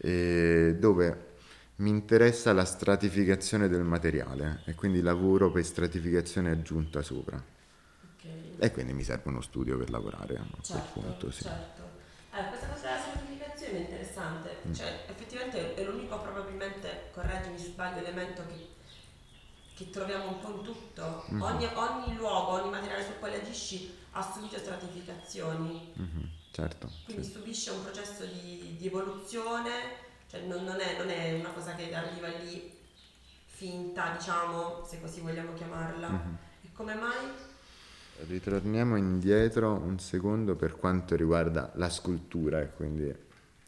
dove 0.00 1.32
mi 1.76 1.90
interessa 1.90 2.52
la 2.52 2.64
stratificazione 2.64 3.68
del 3.68 3.82
materiale 3.82 4.62
e 4.64 4.74
quindi 4.74 5.00
lavoro 5.00 5.50
per 5.50 5.64
stratificazione 5.64 6.50
aggiunta 6.50 7.02
sopra. 7.02 7.42
E 8.64 8.70
quindi 8.70 8.94
mi 8.94 9.04
serve 9.04 9.28
uno 9.28 9.42
studio 9.42 9.76
per 9.76 9.90
lavorare 9.90 10.36
a 10.36 10.46
quel 10.48 10.62
Certo, 10.62 11.00
punto. 11.00 11.30
Sì. 11.30 11.42
certo. 11.42 11.82
Allora, 12.30 12.48
questa 12.48 12.68
cosa 12.68 12.80
della 12.88 13.00
semplificazione 13.00 13.72
è 13.76 13.80
interessante, 13.80 14.56
Mm. 14.66 14.72
cioè 14.72 15.04
effettivamente 15.08 15.74
è 15.74 15.84
l'unico 15.84 16.18
probabilmente, 16.20 17.10
correggimi 17.12 17.58
se 17.58 17.66
sbaglio, 17.66 17.98
elemento 17.98 18.42
che, 18.46 18.68
che 19.74 19.90
troviamo 19.90 20.28
un 20.28 20.38
po' 20.40 20.48
in 20.56 20.62
tutto. 20.62 21.24
Mhm. 21.28 21.42
Ogni, 21.42 21.66
ogni 21.74 22.16
luogo, 22.16 22.52
ogni 22.62 22.70
materiale 22.70 23.04
sul 23.04 23.18
quale 23.18 23.40
agisci 23.42 23.94
ha 24.12 24.22
subito 24.32 24.56
stratificazioni, 24.58 25.92
Mhm, 25.96 26.28
certo. 26.50 26.90
quindi 27.04 27.24
sì. 27.24 27.30
subisce 27.32 27.70
un 27.70 27.82
processo 27.82 28.24
di, 28.24 28.76
di 28.78 28.86
evoluzione, 28.86 29.72
cioè 30.30 30.40
non, 30.40 30.64
non 30.64 30.80
è, 30.80 30.96
non 30.96 31.10
è 31.10 31.34
una 31.38 31.50
cosa 31.50 31.74
che 31.74 31.94
arriva 31.94 32.28
lì 32.28 32.72
finta, 33.44 34.16
diciamo, 34.16 34.84
se 34.86 35.00
così 35.00 35.20
vogliamo 35.20 35.52
chiamarla. 35.52 36.08
Mhm. 36.08 36.38
E 36.62 36.72
come 36.72 36.94
mai? 36.94 37.52
Ritorniamo 38.16 38.96
indietro 38.96 39.72
un 39.72 39.98
secondo 39.98 40.54
per 40.54 40.76
quanto 40.76 41.16
riguarda 41.16 41.72
la 41.74 41.90
scultura 41.90 42.60
e 42.60 42.70
quindi 42.70 43.12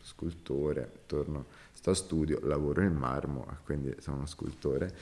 scultore, 0.01 1.01
torno, 1.07 1.47
sto 1.73 1.91
a 1.91 1.95
studio, 1.95 2.39
lavoro 2.45 2.83
in 2.83 2.95
marmo, 2.95 3.45
quindi 3.65 3.95
sono 3.99 4.19
uno 4.19 4.27
scultore. 4.27 4.95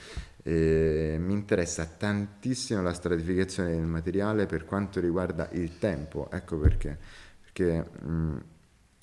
E 0.43 1.17
mi 1.21 1.35
interessa 1.35 1.85
tantissimo 1.85 2.83
la 2.83 2.95
stratificazione 2.95 3.73
del 3.73 3.85
materiale 3.85 4.47
per 4.47 4.65
quanto 4.65 4.99
riguarda 4.99 5.49
il 5.53 5.79
tempo, 5.79 6.31
ecco 6.31 6.59
perché, 6.59 6.99
perché 7.43 7.87
mh, 8.01 8.37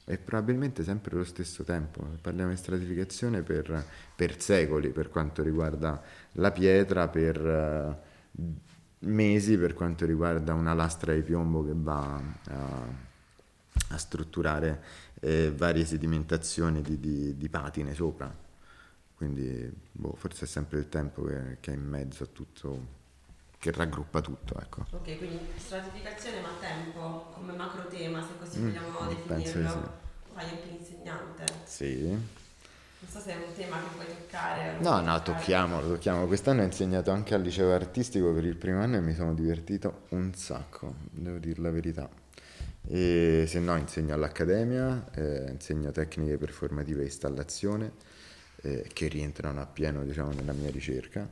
è 0.05 0.17
probabilmente 0.17 0.83
sempre 0.83 1.15
lo 1.15 1.23
stesso 1.23 1.63
tempo, 1.63 2.03
parliamo 2.19 2.49
di 2.49 2.57
stratificazione 2.57 3.43
per, 3.43 3.85
per 4.15 4.41
secoli 4.41 4.89
per 4.89 5.09
quanto 5.09 5.43
riguarda 5.43 6.01
la 6.33 6.51
pietra, 6.51 7.07
per 7.07 7.99
uh, 8.31 8.53
mesi 9.01 9.57
per 9.57 9.73
quanto 9.73 10.05
riguarda 10.05 10.53
una 10.53 10.73
lastra 10.73 11.13
di 11.13 11.21
piombo 11.21 11.63
che 11.63 11.73
va 11.73 12.21
a, 12.47 12.85
a 13.89 13.97
strutturare 13.97 14.83
eh, 15.21 15.51
varie 15.55 15.85
sedimentazioni 15.85 16.81
di, 16.81 16.99
di, 16.99 17.37
di, 17.37 17.49
patine 17.49 17.93
sopra. 17.93 18.33
Quindi 19.15 19.71
boh, 19.91 20.15
forse 20.15 20.45
è 20.45 20.47
sempre 20.47 20.79
il 20.79 20.89
tempo 20.89 21.23
che, 21.23 21.57
che, 21.59 21.71
è 21.71 21.75
in 21.75 21.87
mezzo 21.87 22.23
a 22.23 22.27
tutto, 22.27 22.85
che 23.57 23.71
raggruppa 23.71 24.21
tutto. 24.21 24.59
Ecco. 24.59 24.85
Ok, 24.91 25.17
quindi 25.17 25.37
stratificazione 25.57 26.41
ma 26.41 26.49
tempo 26.59 27.31
come 27.33 27.53
macro 27.53 27.87
tema, 27.87 28.21
se 28.21 28.33
così 28.39 28.59
mm, 28.59 28.71
vogliamo 28.97 29.21
definirlo. 29.27 29.67
Sì. 29.67 29.79
Fai 30.33 30.49
anche 30.49 30.69
l'insegnante. 30.69 31.43
Sì. 31.65 32.40
Non 33.01 33.09
so 33.09 33.19
se 33.19 33.31
è 33.31 33.35
un 33.35 33.51
tema 33.55 33.79
che 33.79 33.95
puoi 33.95 34.05
toccare. 34.05 34.77
No, 34.79 35.01
no, 35.01 35.19
tocchiamolo, 35.23 35.87
tocchiamolo. 35.87 36.27
Quest'anno 36.27 36.61
ho 36.61 36.65
insegnato 36.65 37.09
anche 37.09 37.33
al 37.33 37.41
liceo 37.41 37.73
artistico 37.73 38.31
per 38.31 38.45
il 38.45 38.55
primo 38.55 38.79
anno 38.79 38.97
e 38.97 39.01
mi 39.01 39.15
sono 39.15 39.33
divertito 39.33 40.03
un 40.09 40.31
sacco, 40.35 40.93
devo 41.09 41.39
dire 41.39 41.59
la 41.61 41.71
verità. 41.71 42.07
E 42.87 43.45
se 43.47 43.59
no 43.59 43.75
insegno 43.75 44.13
all'accademia, 44.13 45.09
eh, 45.15 45.49
insegno 45.49 45.89
tecniche 45.89 46.37
performative 46.37 47.01
e 47.01 47.05
installazione 47.05 47.93
eh, 48.61 48.87
che 48.93 49.07
rientrano 49.07 49.61
appieno 49.61 50.03
diciamo, 50.03 50.31
nella 50.33 50.53
mia 50.53 50.69
ricerca. 50.69 51.27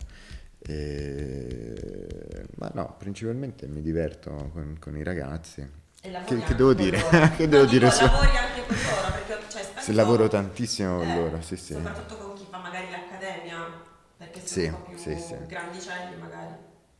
E... 0.57 2.45
Ma 2.55 2.71
no, 2.73 2.95
principalmente 2.97 3.67
mi 3.67 3.81
diverto 3.81 4.49
con, 4.53 4.77
con 4.79 4.97
i 4.97 5.03
ragazzi. 5.03 5.67
Che, 6.01 6.43
che, 6.43 6.55
devo 6.55 6.73
dire? 6.73 7.03
che 7.35 7.47
devo 7.49 7.63
no, 7.63 7.69
dire? 7.69 7.91
Su... 7.91 8.03
lavori 8.05 8.37
anche 8.37 8.65
con 8.65 8.77
loro 8.77 9.11
perché 9.11 9.49
cioè, 9.49 9.73
Se 9.79 9.91
lavoro 9.91 10.27
tantissimo 10.29 10.97
con 10.97 11.09
eh, 11.09 11.13
loro, 11.13 11.41
sì, 11.41 11.57
sì. 11.57 11.73
Soprattutto 11.73 12.15
con 12.15 12.35
chi 12.35 12.45
fa 12.49 12.57
magari 12.59 12.89
l'accademia, 12.89 13.81
perché 14.15 14.45
sono 14.45 14.47
sì, 14.47 14.67
un 14.67 14.73
po' 14.75 14.89
più 14.89 14.97
sì, 14.97 15.17
sì. 15.17 15.35
grandicelli 15.45 16.15
magari. 16.17 16.53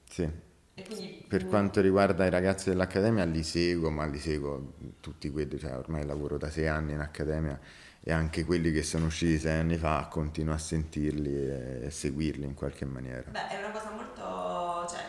Sì. 0.10 0.30
Quindi, 0.86 1.26
per 1.28 1.48
quanto 1.48 1.82
riguarda 1.82 2.26
i 2.26 2.30
ragazzi 2.30 2.70
dell'accademia 2.70 3.24
li 3.24 3.44
seguo, 3.44 3.90
ma 3.90 4.06
li 4.06 4.20
seguo 4.20 4.74
tutti 5.00 5.30
quelli, 5.30 5.58
cioè 5.60 5.78
ormai 5.78 6.06
lavoro 6.06 6.38
da 6.38 6.50
sei 6.50 6.68
anni 6.68 6.94
in 6.94 7.00
accademia 7.00 7.60
e 8.02 8.12
anche 8.12 8.44
quelli 8.44 8.72
che 8.72 8.82
sono 8.84 9.06
usciti 9.06 9.38
sei 9.40 9.60
anni 9.60 9.78
fa 9.78 10.08
continuo 10.10 10.54
a 10.54 10.58
sentirli 10.58 11.86
e 11.86 11.88
seguirli 11.90 12.46
in 12.46 12.54
qualche 12.54 12.86
maniera. 12.86 13.30
Beh, 13.30 13.50
è 13.50 13.60
una 13.60 13.72
cosa 13.72 13.92
molto, 13.92 14.90
cioè, 14.90 15.04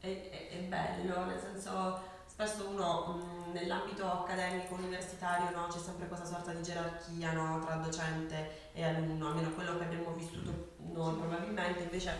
è, 0.00 0.30
è, 0.30 0.48
è 0.50 0.60
bello, 0.68 1.24
nel 1.24 1.40
senso 1.40 2.12
spesso 2.34 2.66
uno 2.68 3.06
mh, 3.06 3.52
nell'ambito 3.52 4.10
accademico 4.10 4.74
universitario 4.74 5.56
no, 5.56 5.68
c'è 5.68 5.78
sempre 5.78 6.08
questa 6.08 6.26
sorta 6.26 6.52
di 6.52 6.64
gerarchia 6.64 7.30
no, 7.30 7.64
tra 7.64 7.76
docente 7.76 8.70
e 8.72 8.82
alunno, 8.84 9.28
almeno 9.28 9.50
quello 9.52 9.78
che 9.78 9.84
abbiamo 9.84 10.10
vissuto 10.14 10.72
noi 10.78 11.14
probabilmente, 11.14 11.84
invece 11.84 12.12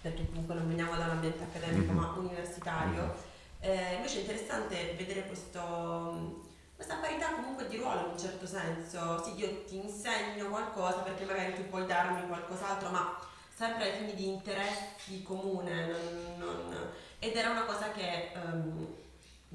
perché 0.00 0.26
comunque 0.26 0.54
non 0.54 0.68
veniamo 0.68 0.96
da 0.96 1.04
un 1.04 1.10
ambiente 1.10 1.42
accademico 1.42 1.92
mm-hmm. 1.92 2.02
ma 2.02 2.14
universitario. 2.16 3.02
Mm-hmm. 3.02 3.12
Eh, 3.60 3.94
invece 3.96 4.18
è 4.18 4.20
interessante 4.20 4.94
vedere 4.96 5.26
questo, 5.26 6.44
questa 6.74 6.96
parità 6.96 7.32
comunque 7.34 7.68
di 7.68 7.76
ruolo 7.76 8.06
in 8.06 8.10
un 8.12 8.18
certo 8.18 8.46
senso. 8.46 9.22
Sì, 9.22 9.34
io 9.34 9.64
ti 9.64 9.76
insegno 9.76 10.48
qualcosa 10.48 11.00
perché 11.00 11.26
magari 11.26 11.52
tu 11.52 11.68
puoi 11.68 11.84
darmi 11.84 12.26
qualcos'altro, 12.26 12.88
ma 12.88 13.14
sempre 13.54 13.90
ai 13.90 13.98
fini 13.98 14.14
di 14.14 14.28
interessi 14.28 15.22
comune. 15.22 15.86
Non, 15.88 16.38
non... 16.38 16.90
ed 17.18 17.36
era 17.36 17.50
una 17.50 17.64
cosa 17.64 17.90
che 17.90 18.32
um, 18.34 19.04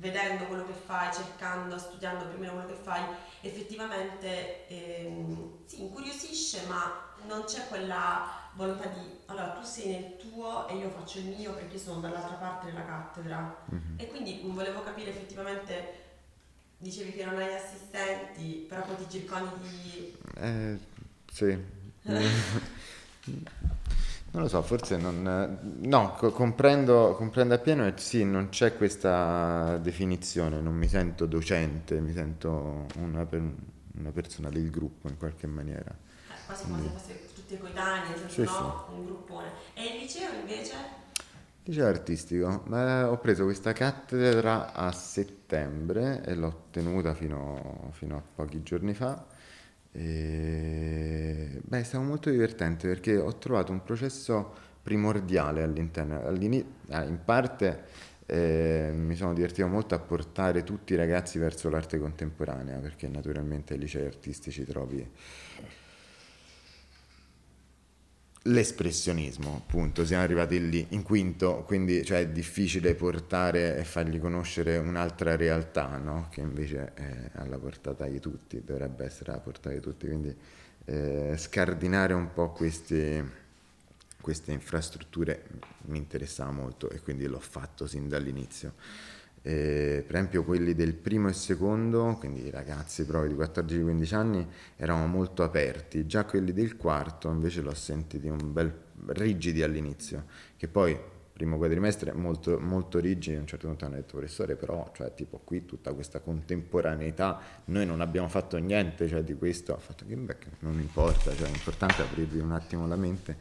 vedendo 0.01 0.45
quello 0.45 0.65
che 0.65 0.73
fai, 0.73 1.13
cercando, 1.13 1.77
studiando 1.77 2.25
più 2.25 2.37
o 2.37 2.39
meno 2.39 2.53
quello 2.53 2.67
che 2.69 2.81
fai, 2.81 3.03
effettivamente 3.41 4.67
ehm, 4.67 5.59
sì, 5.65 5.81
incuriosisce, 5.81 6.65
ma 6.67 7.13
non 7.27 7.43
c'è 7.43 7.67
quella 7.67 8.39
volontà 8.55 8.87
di 8.87 9.19
allora 9.27 9.51
tu 9.51 9.63
sei 9.63 9.91
nel 9.91 10.17
tuo 10.17 10.67
e 10.67 10.75
io 10.75 10.89
faccio 10.89 11.19
il 11.19 11.27
mio 11.27 11.53
perché 11.53 11.77
sono 11.77 12.01
dall'altra 12.01 12.35
parte 12.35 12.65
della 12.65 12.83
cattedra. 12.83 13.63
Mm-hmm. 13.73 13.99
E 13.99 14.07
quindi 14.07 14.41
volevo 14.43 14.83
capire 14.83 15.11
effettivamente, 15.11 15.99
dicevi 16.79 17.13
che 17.13 17.23
non 17.23 17.37
hai 17.37 17.53
assistenti, 17.53 18.65
però 18.67 18.81
poi 18.81 18.95
ti 18.97 19.05
circondi 19.07 19.69
di... 19.69 20.17
Eh, 20.35 20.79
sì. 21.31 21.55
Non 24.33 24.43
lo 24.43 24.47
so, 24.47 24.61
forse 24.61 24.95
non... 24.95 25.59
No, 25.81 26.15
comprendo, 26.15 27.15
comprendo 27.17 27.53
appieno 27.53 27.85
e 27.85 27.93
sì, 27.97 28.23
non 28.23 28.47
c'è 28.47 28.77
questa 28.77 29.77
definizione, 29.77 30.61
non 30.61 30.73
mi 30.73 30.87
sento 30.87 31.25
docente, 31.25 31.99
mi 31.99 32.13
sento 32.13 32.85
una, 32.97 33.25
per, 33.25 33.41
una 33.97 34.11
persona 34.11 34.49
del 34.49 34.69
gruppo 34.69 35.09
in 35.09 35.17
qualche 35.17 35.47
maniera. 35.47 35.93
Quasi 36.45 36.63
come 36.63 36.81
se 36.81 36.89
fosse 36.89 37.33
tutti 37.33 37.57
coetanei, 37.57 38.17
senso 38.17 38.29
sì, 38.29 38.41
no, 38.43 38.85
sì. 38.87 38.93
un 38.95 39.05
gruppone. 39.05 39.47
E 39.73 39.83
il 39.83 40.01
liceo 40.01 40.33
invece? 40.39 40.75
Liceo 41.63 41.87
artistico, 41.87 42.63
Beh, 42.67 43.03
ho 43.03 43.17
preso 43.17 43.43
questa 43.43 43.73
cattedra 43.73 44.71
a 44.73 44.93
settembre 44.93 46.23
e 46.23 46.35
l'ho 46.35 46.67
tenuta 46.71 47.13
fino, 47.13 47.89
fino 47.91 48.15
a 48.15 48.21
pochi 48.35 48.63
giorni 48.63 48.93
fa 48.93 49.30
e, 49.91 51.59
beh, 51.61 51.79
è 51.79 51.83
stato 51.83 52.03
molto 52.03 52.29
divertente 52.29 52.87
perché 52.87 53.17
ho 53.17 53.37
trovato 53.37 53.71
un 53.71 53.83
processo 53.83 54.53
primordiale 54.81 55.63
all'interno. 55.63 56.21
Ah, 56.89 57.03
in 57.03 57.19
parte 57.23 57.83
eh, 58.25 58.91
mi 58.93 59.15
sono 59.15 59.33
divertito 59.33 59.67
molto 59.67 59.93
a 59.93 59.99
portare 59.99 60.63
tutti 60.63 60.93
i 60.93 60.95
ragazzi 60.95 61.37
verso 61.37 61.69
l'arte 61.69 61.99
contemporanea 61.99 62.77
perché 62.77 63.07
naturalmente 63.07 63.73
ai 63.73 63.79
licei 63.79 64.05
artistici 64.05 64.63
trovi 64.63 65.05
l'espressionismo, 68.43 69.55
appunto, 69.55 70.03
siamo 70.05 70.23
arrivati 70.23 70.69
lì 70.69 70.87
in 70.89 71.03
quinto, 71.03 71.63
quindi 71.65 72.03
cioè, 72.03 72.19
è 72.19 72.27
difficile 72.27 72.95
portare 72.95 73.77
e 73.77 73.83
fargli 73.83 74.19
conoscere 74.19 74.77
un'altra 74.77 75.35
realtà, 75.35 75.97
no? 75.97 76.27
che 76.31 76.41
invece 76.41 76.93
è 76.93 77.29
alla 77.33 77.57
portata 77.57 78.07
di 78.07 78.19
tutti, 78.19 78.63
dovrebbe 78.63 79.05
essere 79.05 79.31
alla 79.31 79.41
portata 79.41 79.75
di 79.75 79.81
tutti, 79.81 80.07
quindi 80.07 80.35
eh, 80.85 81.35
scardinare 81.37 82.13
un 82.13 82.33
po' 82.33 82.51
questi, 82.51 83.23
queste 84.19 84.51
infrastrutture 84.51 85.45
mi 85.85 85.99
interessava 85.99 86.51
molto 86.51 86.89
e 86.89 86.99
quindi 86.99 87.27
l'ho 87.27 87.39
fatto 87.39 87.85
sin 87.85 88.07
dall'inizio. 88.07 88.73
Eh, 89.43 90.03
per 90.05 90.15
esempio 90.15 90.43
quelli 90.43 90.75
del 90.75 90.93
primo 90.93 91.27
e 91.27 91.33
secondo, 91.33 92.15
quindi 92.19 92.45
i 92.45 92.49
ragazzi 92.51 93.05
proprio 93.05 93.31
di 93.31 93.41
14-15 93.41 94.15
anni, 94.15 94.47
erano 94.75 95.07
molto 95.07 95.43
aperti, 95.43 96.05
già 96.05 96.25
quelli 96.25 96.53
del 96.53 96.77
quarto 96.77 97.29
invece 97.29 97.61
l'ho 97.61 97.73
sentiti 97.73 98.27
un 98.27 98.53
bel 98.53 98.71
rigidi 99.07 99.63
all'inizio, 99.63 100.25
che 100.57 100.67
poi 100.67 100.95
primo 101.41 101.57
quadrimestre 101.57 102.13
molto, 102.13 102.59
molto 102.59 102.99
rigidi, 102.99 103.35
a 103.35 103.39
un 103.39 103.47
certo 103.47 103.65
punto 103.65 103.85
hanno 103.85 103.95
detto 103.95 104.17
professore 104.17 104.55
però, 104.55 104.91
cioè 104.93 105.11
tipo 105.15 105.41
qui 105.43 105.65
tutta 105.65 105.91
questa 105.93 106.19
contemporaneità, 106.19 107.39
noi 107.65 107.87
non 107.87 107.99
abbiamo 107.99 108.27
fatto 108.27 108.57
niente 108.57 109.07
cioè, 109.07 109.23
di 109.23 109.33
questo, 109.33 109.73
ha 109.73 109.79
fatto 109.79 110.05
che 110.07 110.15
beh, 110.15 110.37
non 110.59 110.79
importa, 110.79 111.33
cioè, 111.33 111.47
è 111.47 111.51
importante 111.51 112.03
aprirvi 112.03 112.37
un 112.37 112.51
attimo 112.51 112.85
la 112.85 112.95
mente 112.95 113.37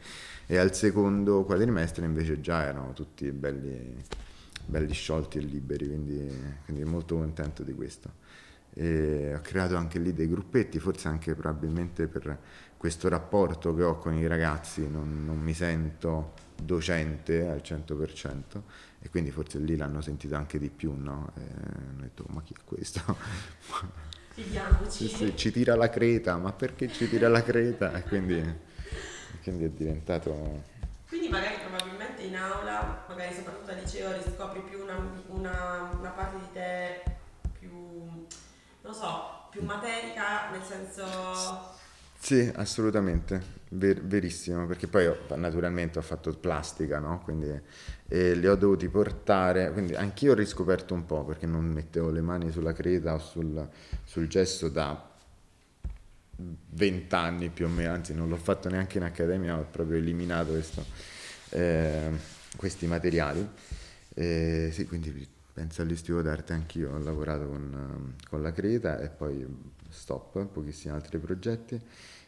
e 0.47 0.57
al 0.57 0.73
secondo 0.73 1.43
quadrimestre 1.43 2.03
invece 2.03 2.41
già 2.41 2.63
erano 2.63 2.93
tutti 2.93 3.31
belli 3.31 4.03
belli 4.65 4.93
sciolti 4.93 5.37
e 5.37 5.41
liberi, 5.41 5.87
quindi, 5.87 6.29
quindi 6.65 6.83
molto 6.83 7.15
contento 7.15 7.63
di 7.63 7.73
questo. 7.73 8.13
E 8.73 9.33
ho 9.35 9.41
creato 9.41 9.75
anche 9.75 9.99
lì 9.99 10.13
dei 10.13 10.29
gruppetti, 10.29 10.79
forse 10.79 11.07
anche 11.07 11.35
probabilmente 11.35 12.07
per 12.07 12.37
questo 12.77 13.09
rapporto 13.09 13.75
che 13.75 13.83
ho 13.83 13.97
con 13.97 14.15
i 14.15 14.27
ragazzi, 14.27 14.89
non, 14.89 15.25
non 15.25 15.39
mi 15.39 15.53
sento 15.53 16.33
docente 16.61 17.47
al 17.47 17.61
100% 17.63 18.61
e 19.01 19.09
quindi 19.09 19.31
forse 19.31 19.59
lì 19.59 19.75
l'hanno 19.75 20.01
sentito 20.01 20.35
anche 20.35 20.59
di 20.59 20.69
più, 20.69 20.93
no? 20.95 21.31
E 21.35 21.41
hanno 21.41 22.01
detto 22.01 22.25
ma 22.29 22.41
chi 22.41 22.53
è 22.53 22.63
questo? 22.63 23.01
Fidiamoci. 24.33 25.07
Sì, 25.07 25.35
ci 25.35 25.51
tira 25.51 25.75
la 25.75 25.89
creta, 25.89 26.37
ma 26.37 26.53
perché 26.53 26.89
ci 26.89 27.09
tira 27.09 27.27
la 27.27 27.43
creta? 27.43 27.93
E 27.93 28.03
quindi, 28.03 28.41
quindi 29.43 29.65
è 29.65 29.69
diventato... 29.69 30.70
Quindi 31.11 31.27
magari 31.27 31.55
probabilmente 31.59 32.21
in 32.21 32.37
aula, 32.37 33.03
magari 33.09 33.33
soprattutto 33.33 33.71
al 33.71 33.79
liceo, 33.79 34.13
riscopri 34.13 34.61
più 34.61 34.81
una, 34.81 34.95
una, 35.27 35.91
una 35.99 36.09
parte 36.11 36.37
di 36.37 36.51
te 36.53 37.03
più, 37.59 37.69
non 38.81 38.93
so, 38.93 39.47
più 39.49 39.61
materica, 39.61 40.49
nel 40.51 40.63
senso... 40.63 41.75
Sì, 42.17 42.49
assolutamente, 42.55 43.59
Ver- 43.71 44.01
verissimo, 44.01 44.65
perché 44.65 44.87
poi 44.87 45.07
ho, 45.07 45.17
naturalmente 45.35 45.99
ho 45.99 46.01
fatto 46.01 46.31
plastica, 46.33 46.99
no? 46.99 47.19
Quindi 47.25 47.59
e 48.07 48.33
li 48.35 48.47
ho 48.47 48.55
dovuti 48.55 48.87
portare, 48.87 49.73
quindi 49.73 49.93
anch'io 49.95 50.31
ho 50.31 50.35
riscoperto 50.35 50.93
un 50.93 51.05
po', 51.05 51.25
perché 51.25 51.45
non 51.45 51.65
mettevo 51.65 52.09
le 52.09 52.21
mani 52.21 52.51
sulla 52.51 52.71
creta 52.71 53.15
o 53.15 53.19
sul, 53.19 53.67
sul 54.05 54.29
gesso 54.29 54.69
da 54.69 55.10
vent'anni 56.35 57.49
più 57.49 57.65
o 57.65 57.69
meno, 57.69 57.93
anzi 57.93 58.13
non 58.13 58.29
l'ho 58.29 58.37
fatto 58.37 58.69
neanche 58.69 58.97
in 58.97 59.03
accademia, 59.03 59.57
ho 59.57 59.65
proprio 59.69 59.97
eliminato 59.97 60.51
questo, 60.51 60.85
eh, 61.49 62.09
questi 62.55 62.87
materiali. 62.87 63.47
Eh, 64.13 64.69
sì, 64.71 64.85
quindi 64.85 65.27
penso 65.53 65.81
all'istituto 65.81 66.21
d'arte 66.23 66.53
anch'io, 66.53 66.93
ho 66.93 66.97
lavorato 66.97 67.47
con, 67.47 68.15
con 68.29 68.41
la 68.41 68.51
Creta 68.51 68.99
e 68.99 69.09
poi 69.09 69.45
stop, 69.89 70.45
pochissimi 70.47 70.93
altri 70.93 71.19
progetti. 71.19 71.79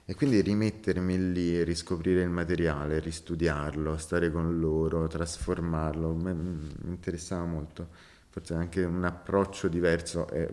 E 0.06 0.16
quindi 0.16 0.42
rimettermi 0.42 1.32
lì, 1.32 1.64
riscoprire 1.64 2.24
il 2.24 2.30
materiale, 2.30 3.00
ristudiarlo, 3.00 3.98
stare 3.98 4.30
con 4.32 4.60
loro, 4.60 5.08
trasformarlo, 5.08 6.14
mi 6.14 6.70
interessava 6.88 7.46
molto. 7.46 7.88
Forse 8.30 8.54
anche 8.54 8.84
un 8.84 9.06
approccio 9.06 9.70
diverso 9.70 10.28
e 10.30 10.50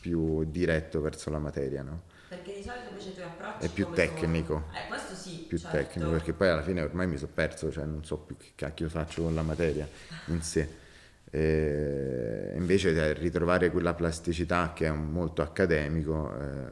più 0.00 0.44
diretto 0.44 1.00
verso 1.00 1.30
la 1.30 1.38
materia, 1.38 1.82
no? 1.82 2.02
Perché 2.34 2.54
di 2.54 2.62
solito 2.62 2.90
invece 2.90 3.10
i 3.10 3.14
tuoi 3.14 3.26
approcci 3.26 3.64
è 3.64 3.68
più 3.68 3.92
tecnico. 3.92 4.54
Sono... 4.54 4.84
Eh, 4.84 4.88
questo 4.88 5.14
sì. 5.14 5.44
Più 5.46 5.58
certo. 5.58 5.76
tecnico, 5.76 6.10
perché 6.10 6.32
poi 6.32 6.48
alla 6.48 6.62
fine 6.62 6.82
ormai 6.82 7.06
mi 7.06 7.16
sono 7.16 7.30
perso, 7.32 7.70
cioè 7.70 7.84
non 7.84 8.04
so 8.04 8.18
più 8.18 8.36
che 8.36 8.52
cacchio 8.54 8.88
faccio 8.88 9.22
con 9.22 9.34
la 9.34 9.42
materia 9.42 9.88
in 10.26 10.42
sé. 10.42 10.82
E 11.30 12.52
invece 12.56 13.12
ritrovare 13.14 13.70
quella 13.70 13.94
plasticità 13.94 14.72
che 14.72 14.86
è 14.86 14.90
molto 14.90 15.42
accademico 15.42 16.32
eh, 16.36 16.68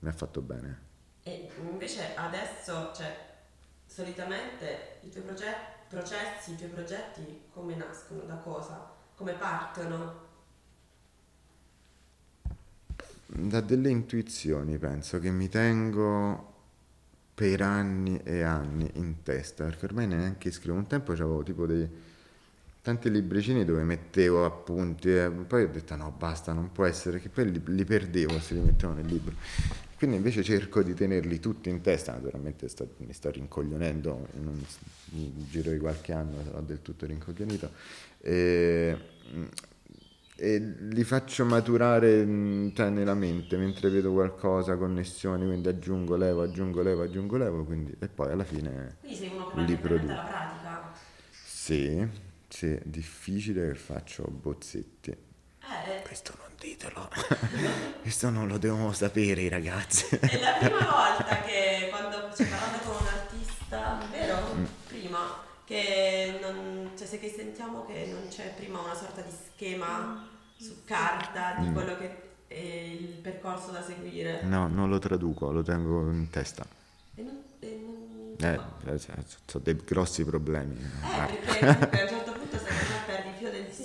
mi 0.00 0.08
ha 0.08 0.12
fatto 0.12 0.40
bene. 0.40 0.88
E 1.22 1.48
invece 1.58 2.14
adesso, 2.14 2.92
cioè, 2.94 3.14
solitamente 3.86 4.98
i 5.02 5.10
tuoi 5.10 5.24
progetti, 5.24 5.78
processi, 5.88 6.52
i 6.52 6.56
tuoi 6.56 6.70
progetti 6.70 7.42
come 7.52 7.74
nascono? 7.74 8.22
Da 8.22 8.36
cosa? 8.36 8.90
Come 9.14 9.32
partono? 9.32 10.28
Da 13.48 13.60
delle 13.60 13.90
intuizioni 13.90 14.78
penso 14.78 15.18
che 15.18 15.30
mi 15.30 15.48
tengo 15.48 16.48
per 17.34 17.62
anni 17.62 18.20
e 18.22 18.42
anni 18.42 18.90
in 18.94 19.22
testa, 19.22 19.64
perché 19.64 19.86
ormai 19.86 20.06
neanche 20.06 20.50
scrivo. 20.50 20.76
Un 20.76 20.86
tempo 20.86 21.12
avevo 21.12 21.42
tipo 21.42 21.66
dei 21.66 21.88
tanti 22.82 23.10
libricini 23.10 23.64
dove 23.64 23.82
mettevo 23.82 24.44
appunti, 24.44 25.14
e 25.14 25.30
poi 25.30 25.64
ho 25.64 25.68
detto 25.68 25.96
no 25.96 26.14
basta, 26.16 26.52
non 26.52 26.70
può 26.72 26.84
essere, 26.84 27.18
che 27.20 27.28
poi 27.28 27.50
li, 27.50 27.62
li 27.64 27.84
perdevo 27.84 28.38
se 28.40 28.54
li 28.54 28.60
mettevo 28.60 28.92
nel 28.92 29.06
libro. 29.06 29.34
Quindi 29.96 30.16
invece 30.16 30.42
cerco 30.42 30.82
di 30.82 30.94
tenerli 30.94 31.40
tutti 31.40 31.68
in 31.68 31.82
testa, 31.82 32.12
naturalmente 32.12 32.68
sto, 32.68 32.94
mi 32.98 33.12
sto 33.12 33.30
rincoglionendo 33.30 34.28
in 34.38 34.46
un, 34.46 34.58
in 35.12 35.32
un, 35.36 35.44
giro 35.48 35.70
di 35.70 35.78
qualche 35.78 36.12
anno, 36.12 36.42
sarò 36.44 36.60
del 36.60 36.80
tutto 36.80 37.04
rincoglionito, 37.04 37.70
e, 38.18 38.96
e 40.40 40.58
li 40.58 41.04
faccio 41.04 41.44
maturare 41.44 42.24
cioè, 42.74 42.88
nella 42.88 43.12
mente 43.14 43.58
mentre 43.58 43.90
vedo 43.90 44.10
qualcosa, 44.12 44.76
connessioni, 44.76 45.44
quindi 45.46 45.68
aggiungo, 45.68 46.16
levo, 46.16 46.40
aggiungo, 46.42 46.80
levo, 46.80 47.02
aggiungo, 47.02 47.36
levo, 47.36 47.64
quindi, 47.64 47.94
e 47.98 48.08
poi 48.08 48.32
alla 48.32 48.44
fine 48.44 48.96
quindi 49.00 49.18
sei 49.18 49.30
uno 49.34 49.52
li 49.66 49.76
produco. 49.76 50.14
pratica? 50.14 50.92
Sì, 51.44 52.08
sì, 52.48 52.78
difficile 52.84 53.68
che 53.68 53.74
faccio 53.74 54.24
bozzetti. 54.30 55.10
Eh, 55.10 56.02
Questo 56.02 56.32
non 56.38 56.48
ditelo, 56.58 57.08
questo 58.00 58.30
non 58.30 58.48
lo 58.48 58.56
devono 58.56 58.92
sapere 58.92 59.42
i 59.42 59.48
ragazzi. 59.48 60.16
È 60.16 60.38
la 60.40 60.52
prima 60.58 60.78
volta 60.90 61.42
che 61.42 61.88
quando 61.90 62.34
ci 62.34 62.44
parlando 62.44 62.78
con 62.78 62.96
un 62.98 63.06
artista, 63.06 63.98
vero? 64.10 64.54
Mm. 64.54 64.64
Prima, 64.88 65.42
che 65.64 66.38
non, 66.40 66.79
cioè 67.10 67.18
se 67.18 67.18
che 67.18 67.28
sentiamo 67.28 67.84
che 67.86 68.08
non 68.12 68.28
c'è 68.28 68.54
prima 68.54 68.78
una 68.80 68.94
sorta 68.94 69.20
di 69.22 69.30
schema 69.30 70.28
su 70.56 70.84
carta 70.84 71.56
di 71.58 71.68
mm. 71.68 71.72
quello 71.72 71.96
che 71.96 72.28
è 72.46 72.54
il 72.54 73.18
percorso 73.20 73.72
da 73.72 73.82
seguire. 73.82 74.42
No, 74.42 74.68
non 74.68 74.88
lo 74.88 74.98
traduco, 74.98 75.50
lo 75.50 75.62
tengo 75.62 76.08
in 76.10 76.30
testa. 76.30 76.64
E 77.16 77.22
non, 77.22 77.42
e 77.58 77.80
non... 77.82 78.36
Eh, 78.38 78.56
no. 78.56 78.92
eh, 78.92 79.24
ho 79.52 79.58
dei 79.58 79.76
grossi 79.76 80.24
problemi. 80.24 80.76
Eh, 80.76 81.34
perché 81.34 82.00
a 82.00 82.02
un 82.04 82.08
certo 82.08 82.32
punto 82.32 82.58
secondo 82.58 82.82
me 82.88 82.98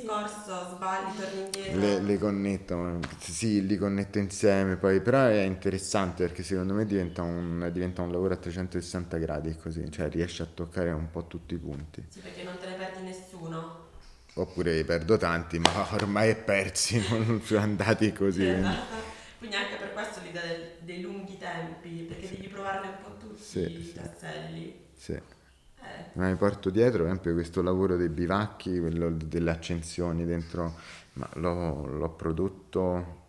discorso, 0.06 0.68
sbagli, 0.76 1.12
torni 1.14 1.48
indietro. 1.50 1.80
Le, 1.80 2.00
le, 2.00 2.18
connetto, 2.18 3.00
sì, 3.20 3.66
li 3.66 3.78
connetto 3.78 4.20
insieme, 4.20 4.76
poi, 4.78 5.02
però 5.02 5.26
è 5.26 5.42
interessante 5.42 6.24
perché 6.26 6.44
secondo 6.44 6.74
me 6.74 6.86
diventa 6.86 7.22
un, 7.24 7.70
diventa 7.74 8.02
un 8.02 8.12
lavoro 8.12 8.34
a 8.34 8.38
360 8.38 9.18
gradi 9.18 9.56
così, 9.56 9.90
cioè 9.92 10.10
riesci 10.10 10.42
a 10.42 10.46
toccare 10.46 10.92
un 10.92 11.10
po' 11.10 11.26
tutti 11.28 11.56
i 11.56 11.58
punti. 11.58 12.04
Sì, 12.08 12.22
perché 12.22 12.44
non 12.44 12.58
te 12.58 12.68
ne 12.68 12.76
perdi 12.76 13.02
nessuno. 13.02 13.84
Oppure 14.36 14.84
perdo 14.84 15.18
tanti, 15.18 15.58
ma 15.60 15.72
ormai 15.94 16.30
è 16.30 16.36
persi, 16.36 17.04
non 17.10 17.42
sono 17.42 17.62
andati 17.62 18.12
così. 18.14 18.52
Esatto. 18.52 19.04
Quindi 19.38 19.56
anche 19.56 19.78
per 19.78 19.92
questo 19.92 20.22
l'idea 20.22 20.44
dei 20.80 21.02
lunghi 21.02 21.38
tempi, 21.38 22.04
perché 22.08 22.28
sì. 22.28 22.36
devi 22.38 22.50
provarne 22.50 22.88
un 22.88 22.98
po' 23.02 23.18
tutti 23.18 23.42
sì, 23.42 23.60
i 23.60 23.72
tasselli. 23.72 24.74
Sì. 24.96 25.20
Eh. 26.14 26.20
Ma 26.20 26.30
mi 26.30 26.36
porto 26.36 26.70
dietro, 26.70 27.00
per 27.00 27.08
esempio, 27.08 27.34
questo 27.34 27.62
lavoro 27.62 27.98
dei 27.98 28.10
bivacchi, 28.10 28.80
quello 28.80 29.12
delle 29.12 29.52
accensioni 29.52 30.26
dentro, 30.26 30.76
ma 31.14 31.30
l'ho, 31.34 31.86
l'ho 31.86 32.10
prodotto, 32.10 33.24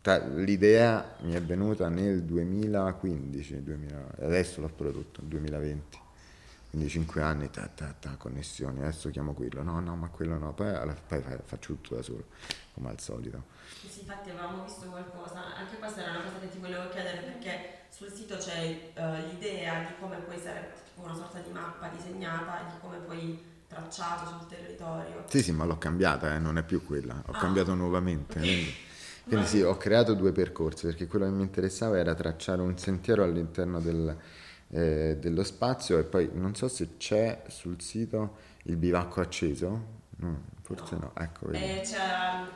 cioè, 0.00 0.26
l'idea 0.28 1.16
mi 1.20 1.32
è 1.32 1.42
venuta 1.42 1.88
nel 1.88 2.22
2015, 2.24 3.62
2000, 3.62 4.06
adesso 4.20 4.60
l'ho 4.60 4.70
prodotto, 4.74 5.20
nel 5.20 5.30
2020 5.30 6.00
quindi 6.72 6.88
5 6.88 7.20
anni, 7.20 7.50
ta, 7.50 7.68
ta, 7.68 7.94
ta, 8.00 8.16
connessioni, 8.16 8.78
adesso 8.80 9.10
chiamo 9.10 9.34
quello, 9.34 9.62
no, 9.62 9.78
no, 9.80 9.94
ma 9.94 10.08
quello 10.08 10.38
no, 10.38 10.54
poi, 10.54 10.72
poi 11.06 11.22
faccio 11.44 11.74
tutto 11.74 11.96
da 11.96 12.02
solo, 12.02 12.24
come 12.72 12.88
al 12.88 12.98
solito. 12.98 13.44
Sì, 13.80 14.00
infatti 14.00 14.30
avevamo 14.30 14.62
visto 14.62 14.86
qualcosa, 14.88 15.54
anche 15.56 15.76
questa 15.76 16.00
era 16.00 16.10
una 16.10 16.20
cosa 16.20 16.38
che 16.38 16.48
ti 16.48 16.58
volevo 16.58 16.88
chiedere 16.88 17.22
perché 17.22 17.86
sul 17.90 18.10
sito 18.10 18.36
c'è 18.36 18.92
uh, 18.94 19.28
l'idea 19.28 19.84
di 19.86 19.94
come 19.98 20.16
puoi 20.18 20.36
essere 20.36 20.82
tipo 20.84 21.02
una 21.02 21.14
sorta 21.14 21.40
di 21.40 21.50
mappa 21.50 21.88
disegnata 21.88 22.58
e 22.60 22.66
di 22.66 22.78
come 22.80 22.98
poi 22.98 23.40
tracciato 23.66 24.26
sul 24.26 24.46
territorio. 24.46 25.24
Sì, 25.28 25.42
sì, 25.42 25.52
ma 25.52 25.64
l'ho 25.64 25.78
cambiata, 25.78 26.34
eh, 26.34 26.38
non 26.38 26.58
è 26.58 26.64
più 26.64 26.84
quella, 26.84 27.22
ho 27.26 27.32
ah. 27.32 27.36
cambiato 27.36 27.74
nuovamente. 27.74 28.40
Quindi, 28.40 28.74
quindi 29.26 29.46
sì, 29.46 29.60
ho 29.62 29.76
creato 29.76 30.14
due 30.14 30.32
percorsi 30.32 30.86
perché 30.86 31.06
quello 31.06 31.24
che 31.26 31.30
mi 31.32 31.42
interessava 31.42 31.98
era 31.98 32.14
tracciare 32.14 32.60
un 32.62 32.76
sentiero 32.78 33.22
all'interno 33.24 33.80
del, 33.80 34.16
eh, 34.68 35.16
dello 35.20 35.42
spazio 35.42 35.98
e 35.98 36.04
poi 36.04 36.30
non 36.32 36.54
so 36.54 36.68
se 36.68 36.96
c'è 36.96 37.42
sul 37.48 37.80
sito 37.80 38.36
il 38.64 38.76
bivacco 38.76 39.20
acceso, 39.20 39.84
no, 40.16 40.42
forse 40.76 40.96
no, 40.96 41.12
no. 41.14 41.22
ecco. 41.22 41.50
Eh, 41.50 41.56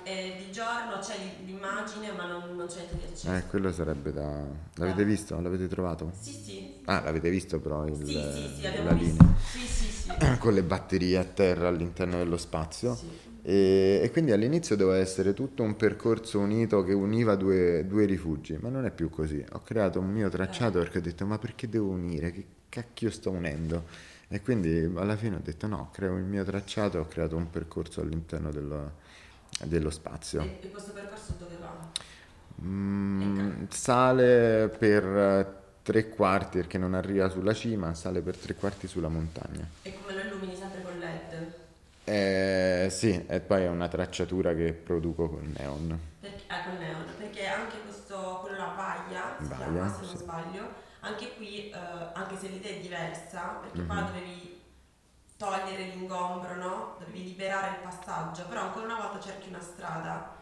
eh, 0.04 0.34
di 0.36 0.48
giorno 0.50 0.98
c'è 1.00 1.16
l'immagine 1.36 2.12
ma 2.12 2.24
non, 2.26 2.42
non 2.56 2.66
c'è 2.66 2.80
niente 2.80 2.98
di 2.98 3.04
acceso. 3.04 3.36
Eh, 3.36 3.46
quello 3.46 3.72
sarebbe 3.72 4.12
da... 4.12 4.46
L'avete 4.74 5.02
ah. 5.02 5.04
visto? 5.04 5.40
L'avete 5.40 5.68
trovato? 5.68 6.12
Sì, 6.20 6.32
sì. 6.32 6.52
Ah, 6.84 7.02
l'avete 7.02 7.30
visto 7.30 7.60
però 7.60 7.86
il, 7.86 7.94
sì, 7.94 8.62
sì, 8.62 8.76
sì, 8.76 8.82
la 8.82 8.92
linea? 8.92 9.34
Sì, 9.38 9.66
sì, 9.66 9.88
sì. 10.18 10.38
Con 10.38 10.54
le 10.54 10.62
batterie 10.62 11.18
a 11.18 11.24
terra 11.24 11.68
all'interno 11.68 12.16
dello 12.18 12.36
spazio. 12.36 12.94
Sì. 12.94 13.24
E, 13.42 14.00
e, 14.02 14.10
quindi 14.10 14.32
all'inizio 14.32 14.74
doveva 14.74 14.98
essere 14.98 15.32
tutto 15.32 15.62
un 15.62 15.76
percorso 15.76 16.40
unito 16.40 16.82
che 16.82 16.92
univa 16.92 17.36
due, 17.36 17.86
due, 17.86 18.04
rifugi, 18.04 18.58
ma 18.60 18.68
non 18.70 18.84
è 18.84 18.90
più 18.90 19.08
così. 19.08 19.44
Ho 19.52 19.62
creato 19.62 20.00
un 20.00 20.10
mio 20.10 20.28
tracciato 20.28 20.78
perché 20.78 20.98
ho 20.98 21.00
detto 21.00 21.26
ma 21.26 21.38
perché 21.38 21.68
devo 21.68 21.90
unire? 21.90 22.32
Che 22.32 22.46
cacchio 22.68 23.10
sto 23.10 23.30
unendo? 23.30 23.84
E 24.28 24.42
quindi 24.42 24.92
alla 24.96 25.16
fine 25.16 25.36
ho 25.36 25.40
detto 25.42 25.66
no, 25.66 25.90
creo 25.92 26.16
il 26.16 26.24
mio 26.24 26.44
tracciato 26.44 26.98
ho 26.98 27.06
creato 27.06 27.36
un 27.36 27.48
percorso 27.48 28.00
all'interno 28.00 28.50
dello, 28.50 28.92
dello 29.64 29.90
spazio. 29.90 30.42
E, 30.60 30.66
e, 30.66 30.70
questo 30.70 30.92
percorso 30.92 31.34
dove 31.38 31.56
va? 31.60 31.92
Mm, 32.62 33.66
sale 33.68 34.74
per 34.76 35.64
tre 35.82 36.08
quarti 36.08 36.58
perché 36.58 36.78
non 36.78 36.94
arriva 36.94 37.28
sulla 37.28 37.54
cima, 37.54 37.94
sale 37.94 38.20
per 38.20 38.36
tre 38.36 38.54
quarti 38.54 38.88
sulla 38.88 39.08
montagna. 39.08 39.64
E 39.82 39.92
come 39.94 40.18
lo 40.18 40.26
illumini 40.26 40.56
sempre 40.56 40.82
con 40.82 40.98
LED? 40.98 41.52
Eh, 42.08 42.88
sì, 42.90 43.24
e 43.26 43.40
poi 43.40 43.62
è 43.62 43.68
una 43.68 43.86
tracciatura 43.86 44.54
che 44.54 44.72
produco 44.72 45.28
con 45.28 45.54
neon. 45.56 45.98
Perché, 46.20 46.42
ah, 46.48 46.62
con 46.64 46.78
neon, 46.80 47.04
perché 47.16 47.46
anche 47.46 47.80
questo, 47.82 48.38
quello 48.40 48.56
là, 48.56 48.74
Vaglia, 48.76 49.36
si 49.38 49.46
Vaglia, 49.48 49.88
se 49.88 50.04
sì. 50.04 50.16
non 50.16 50.22
sbaglio, 50.22 50.68
anche 51.06 51.34
qui, 51.36 51.70
eh, 51.70 51.74
anche 52.12 52.36
se 52.36 52.48
l'idea 52.48 52.72
è 52.72 52.80
diversa, 52.80 53.58
perché 53.60 53.78
mm-hmm. 53.78 53.86
qua 53.86 54.00
dovevi 54.02 54.60
togliere 55.36 55.84
l'ingombro, 55.94 56.56
no? 56.56 56.96
Dovevi 56.98 57.24
liberare 57.24 57.76
il 57.76 57.82
passaggio, 57.82 58.44
però 58.48 58.62
ancora 58.62 58.86
una 58.86 58.96
volta 58.96 59.20
cerchi 59.20 59.48
una 59.48 59.60
strada. 59.60 60.34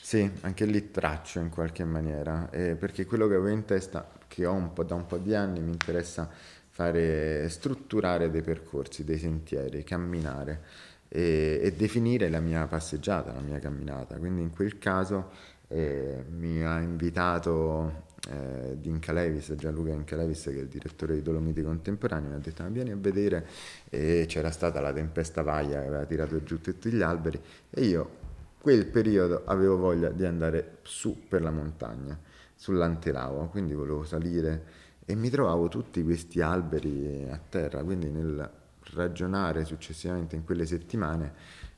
Sì, 0.00 0.30
anche 0.40 0.64
lì 0.64 0.90
traccio 0.90 1.38
in 1.38 1.48
qualche 1.50 1.84
maniera, 1.84 2.50
eh, 2.50 2.74
perché 2.74 3.04
quello 3.06 3.26
che 3.28 3.34
avevo 3.34 3.48
in 3.54 3.64
testa, 3.64 4.08
che 4.26 4.46
ho 4.46 4.52
un 4.52 4.72
po' 4.72 4.84
da 4.84 4.94
un 4.94 5.06
po' 5.06 5.18
di 5.18 5.34
anni, 5.34 5.60
mi 5.60 5.70
interessa 5.70 6.28
fare, 6.70 7.48
strutturare 7.48 8.30
dei 8.30 8.42
percorsi, 8.42 9.04
dei 9.04 9.18
sentieri, 9.18 9.84
camminare 9.84 10.62
e, 11.08 11.60
e, 11.62 11.72
definire 11.72 12.28
la 12.30 12.40
mia 12.40 12.66
passeggiata, 12.66 13.32
la 13.32 13.40
mia 13.40 13.58
camminata. 13.58 14.16
Quindi 14.16 14.42
in 14.42 14.50
quel 14.50 14.78
caso 14.78 15.30
eh, 15.68 16.24
mi 16.30 16.62
ha 16.64 16.80
invitato 16.80 18.10
eh, 18.30 18.76
Dinka 18.80 19.12
Levis, 19.12 19.54
Gianluca 19.54 19.90
Dinka 19.90 20.16
Levis, 20.16 20.42
che 20.44 20.58
è 20.58 20.60
il 20.60 20.68
direttore 20.68 21.14
di 21.14 21.22
Dolomiti 21.22 21.62
Contemporanei, 21.62 22.28
mi 22.28 22.34
ha 22.36 22.38
detto 22.38 22.64
vieni 22.68 22.90
a 22.90 22.96
vedere. 22.96 23.46
E 23.88 24.26
c'era 24.28 24.50
stata 24.50 24.80
la 24.80 24.92
tempesta 24.92 25.42
Vaia 25.42 25.80
che 25.80 25.86
aveva 25.86 26.04
tirato 26.04 26.42
giù 26.42 26.60
tutti 26.60 26.90
gli 26.90 27.02
alberi. 27.02 27.40
E 27.70 27.82
io 27.82 28.20
quel 28.60 28.86
periodo 28.86 29.42
avevo 29.44 29.76
voglia 29.76 30.10
di 30.10 30.24
andare 30.24 30.78
su 30.82 31.26
per 31.28 31.42
la 31.42 31.50
montagna 31.50 32.18
sull'antelavo, 32.54 33.48
quindi 33.48 33.74
volevo 33.74 34.04
salire 34.04 34.64
e 35.04 35.16
mi 35.16 35.30
trovavo 35.30 35.66
tutti 35.66 36.00
questi 36.04 36.40
alberi 36.40 37.26
a 37.28 37.40
terra, 37.48 37.82
quindi 37.82 38.08
nel 38.08 38.48
ragionare 38.94 39.64
successivamente 39.64 40.36
in 40.36 40.44
quelle 40.44 40.64
settimane 40.64 41.32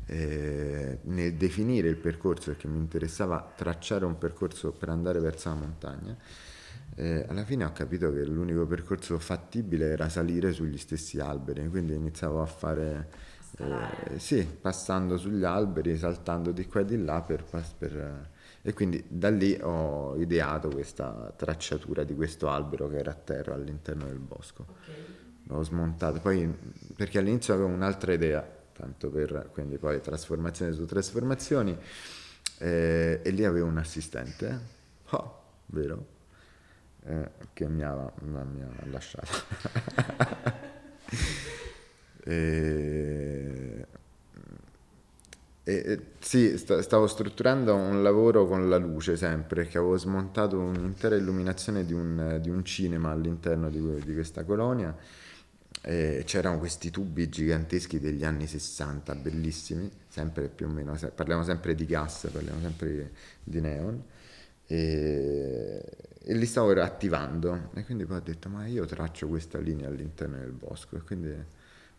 eh, 0.07 0.99
nel 1.03 1.35
definire 1.35 1.89
il 1.89 1.97
percorso 1.97 2.53
perché 2.53 2.69
mi 2.69 2.79
interessava 2.79 3.53
tracciare 3.57 4.05
un 4.05 4.19
percorso 4.19 4.73
per 4.73 4.89
andare 4.89 5.19
verso 5.21 5.49
la 5.49 5.55
montagna 5.55 6.17
eh, 6.97 7.25
alla 7.29 7.45
fine 7.45 7.65
ho 7.65 7.73
capito 7.73 8.13
che 8.13 8.25
l'unico 8.25 8.67
percorso 8.67 9.19
fattibile 9.19 9.91
era 9.91 10.09
salire 10.09 10.53
sugli 10.53 10.79
stessi 10.79 11.19
alberi 11.19 11.69
quindi 11.69 11.95
iniziavo 11.95 12.43
a 12.43 12.47
fare 12.47 13.09
eh, 13.57 14.19
sì, 14.19 14.45
passando 14.45 15.17
sugli 15.17 15.45
alberi 15.45 15.97
saltando 15.97 16.51
di 16.51 16.67
qua 16.67 16.81
e 16.81 16.85
di 16.85 17.03
là 17.03 17.23
per, 17.23 17.45
per, 17.79 18.31
e 18.63 18.73
quindi 18.73 19.05
da 19.07 19.31
lì 19.31 19.57
ho 19.61 20.17
ideato 20.17 20.69
questa 20.69 21.33
tracciatura 21.37 22.03
di 22.03 22.15
questo 22.15 22.49
albero 22.49 22.89
che 22.89 22.99
era 22.99 23.13
a 23.13 23.15
terra 23.15 23.55
all'interno 23.55 24.07
del 24.07 24.19
bosco. 24.19 24.67
Okay. 24.81 24.95
l'ho 25.45 25.63
smontato. 25.63 26.19
Poi 26.21 26.53
perché 26.97 27.19
all'inizio 27.19 27.55
avevo 27.55 27.69
un'altra 27.69 28.13
idea 28.13 28.45
tanto 28.75 29.09
per 29.09 29.49
quindi 29.53 29.79
poi 29.79 30.01
trasformazione 30.01 30.73
su 30.73 30.85
trasformazioni. 30.85 31.79
Eh, 32.59 33.21
e 33.23 33.31
lì 33.31 33.45
avevo 33.45 33.67
un 33.67 33.79
assistente 33.79 34.61
oh, 35.11 35.43
vero? 35.67 36.07
Eh, 37.07 37.31
che 37.53 37.69
mi 37.69 37.83
ha, 37.83 38.13
mi 38.23 38.63
ha 38.63 38.87
lasciato. 38.91 39.33
E, 42.27 43.87
e, 45.63 46.01
sì, 46.19 46.59
stavo 46.59 47.07
strutturando 47.07 47.75
un 47.75 48.03
lavoro 48.03 48.47
con 48.47 48.69
la 48.69 48.77
luce 48.77 49.17
sempre, 49.17 49.67
che 49.67 49.79
avevo 49.79 49.97
smontato 49.97 50.59
un'intera 50.59 51.17
illuminazione 51.17 51.85
di 51.85 51.93
un, 51.93 52.39
di 52.41 52.51
un 52.51 52.65
cinema 52.65 53.11
all'interno 53.11 53.71
di, 53.71 53.81
di 54.05 54.15
questa 54.15 54.45
colonia 54.45 54.95
e 55.87 56.23
c'erano 56.25 56.59
questi 56.59 56.91
tubi 56.91 57.29
giganteschi 57.29 58.01
degli 58.01 58.25
anni 58.25 58.47
60, 58.47 59.15
bellissimi, 59.17 59.91
sempre 60.09 60.49
più 60.49 60.67
o 60.67 60.71
meno, 60.71 60.99
parliamo 61.15 61.43
sempre 61.43 61.75
di 61.75 61.85
gas, 61.85 62.29
parliamo 62.33 62.61
sempre 62.61 63.13
di 63.45 63.61
neon, 63.61 64.03
e, 64.67 65.85
e 66.23 66.35
li 66.35 66.47
stavo 66.47 66.73
attivando 66.81 67.69
e 67.75 67.85
quindi 67.85 68.07
poi 68.07 68.17
ho 68.17 68.23
detto 68.23 68.49
ma 68.49 68.67
io 68.67 68.87
traccio 68.87 69.29
questa 69.29 69.59
linea 69.59 69.89
all'interno 69.89 70.39
del 70.39 70.53
bosco 70.53 70.97
e 70.97 71.03
quindi 71.03 71.35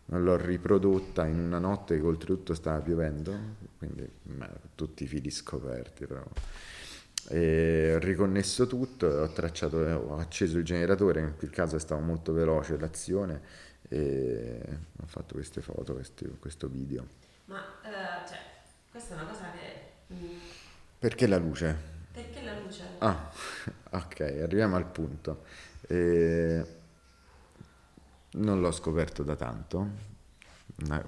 l'ho 0.06 0.36
riprodotta 0.36 1.26
in 1.26 1.38
una 1.38 1.60
notte 1.60 1.96
che 1.96 2.04
oltretutto 2.04 2.54
stava 2.54 2.80
piovendo, 2.80 3.32
quindi 3.78 4.08
ma, 4.36 4.50
tutti 4.74 5.04
i 5.04 5.06
fili 5.06 5.30
scoperti 5.30 6.06
però. 6.06 6.24
E 7.28 7.94
ho 7.94 7.98
riconnesso 7.98 8.66
tutto, 8.66 9.06
ho 9.06 9.32
tracciato, 9.32 9.76
ho 9.78 10.16
acceso 10.16 10.58
il 10.58 10.64
generatore, 10.64 11.20
in 11.20 11.34
quel 11.36 11.50
caso 11.50 11.76
è 11.76 11.80
stato 11.80 12.00
molto 12.00 12.32
veloce 12.32 12.76
l'azione 12.78 13.64
e 13.88 14.60
ho 15.00 15.06
fatto 15.06 15.34
queste 15.34 15.60
foto, 15.60 15.94
questi, 15.94 16.26
questo 16.38 16.68
video. 16.68 17.06
Ma 17.46 17.60
uh, 17.60 18.28
cioè, 18.28 18.38
questa 18.90 19.14
è 19.14 19.18
una 19.18 19.26
cosa 19.26 19.50
che... 19.52 20.14
Mm, 20.14 20.38
Perché 20.98 21.26
la 21.26 21.38
luce? 21.38 21.76
Perché 22.12 22.42
la 22.42 22.58
luce? 22.58 22.82
Ah, 22.98 23.30
ok, 23.90 24.20
arriviamo 24.42 24.76
al 24.76 24.86
punto. 24.86 25.44
E... 25.86 26.74
Non 28.32 28.60
l'ho 28.60 28.72
scoperto 28.72 29.22
da 29.22 29.34
tanto 29.34 30.14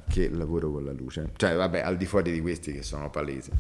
che 0.09 0.31
lavoro 0.31 0.71
con 0.71 0.85
la 0.85 0.93
luce, 0.93 1.33
cioè 1.37 1.55
vabbè 1.55 1.81
al 1.81 1.99
di 1.99 2.07
fuori 2.07 2.33
di 2.33 2.41
questi 2.41 2.73
che 2.73 2.83
sono 2.83 3.11
palesi, 3.11 3.51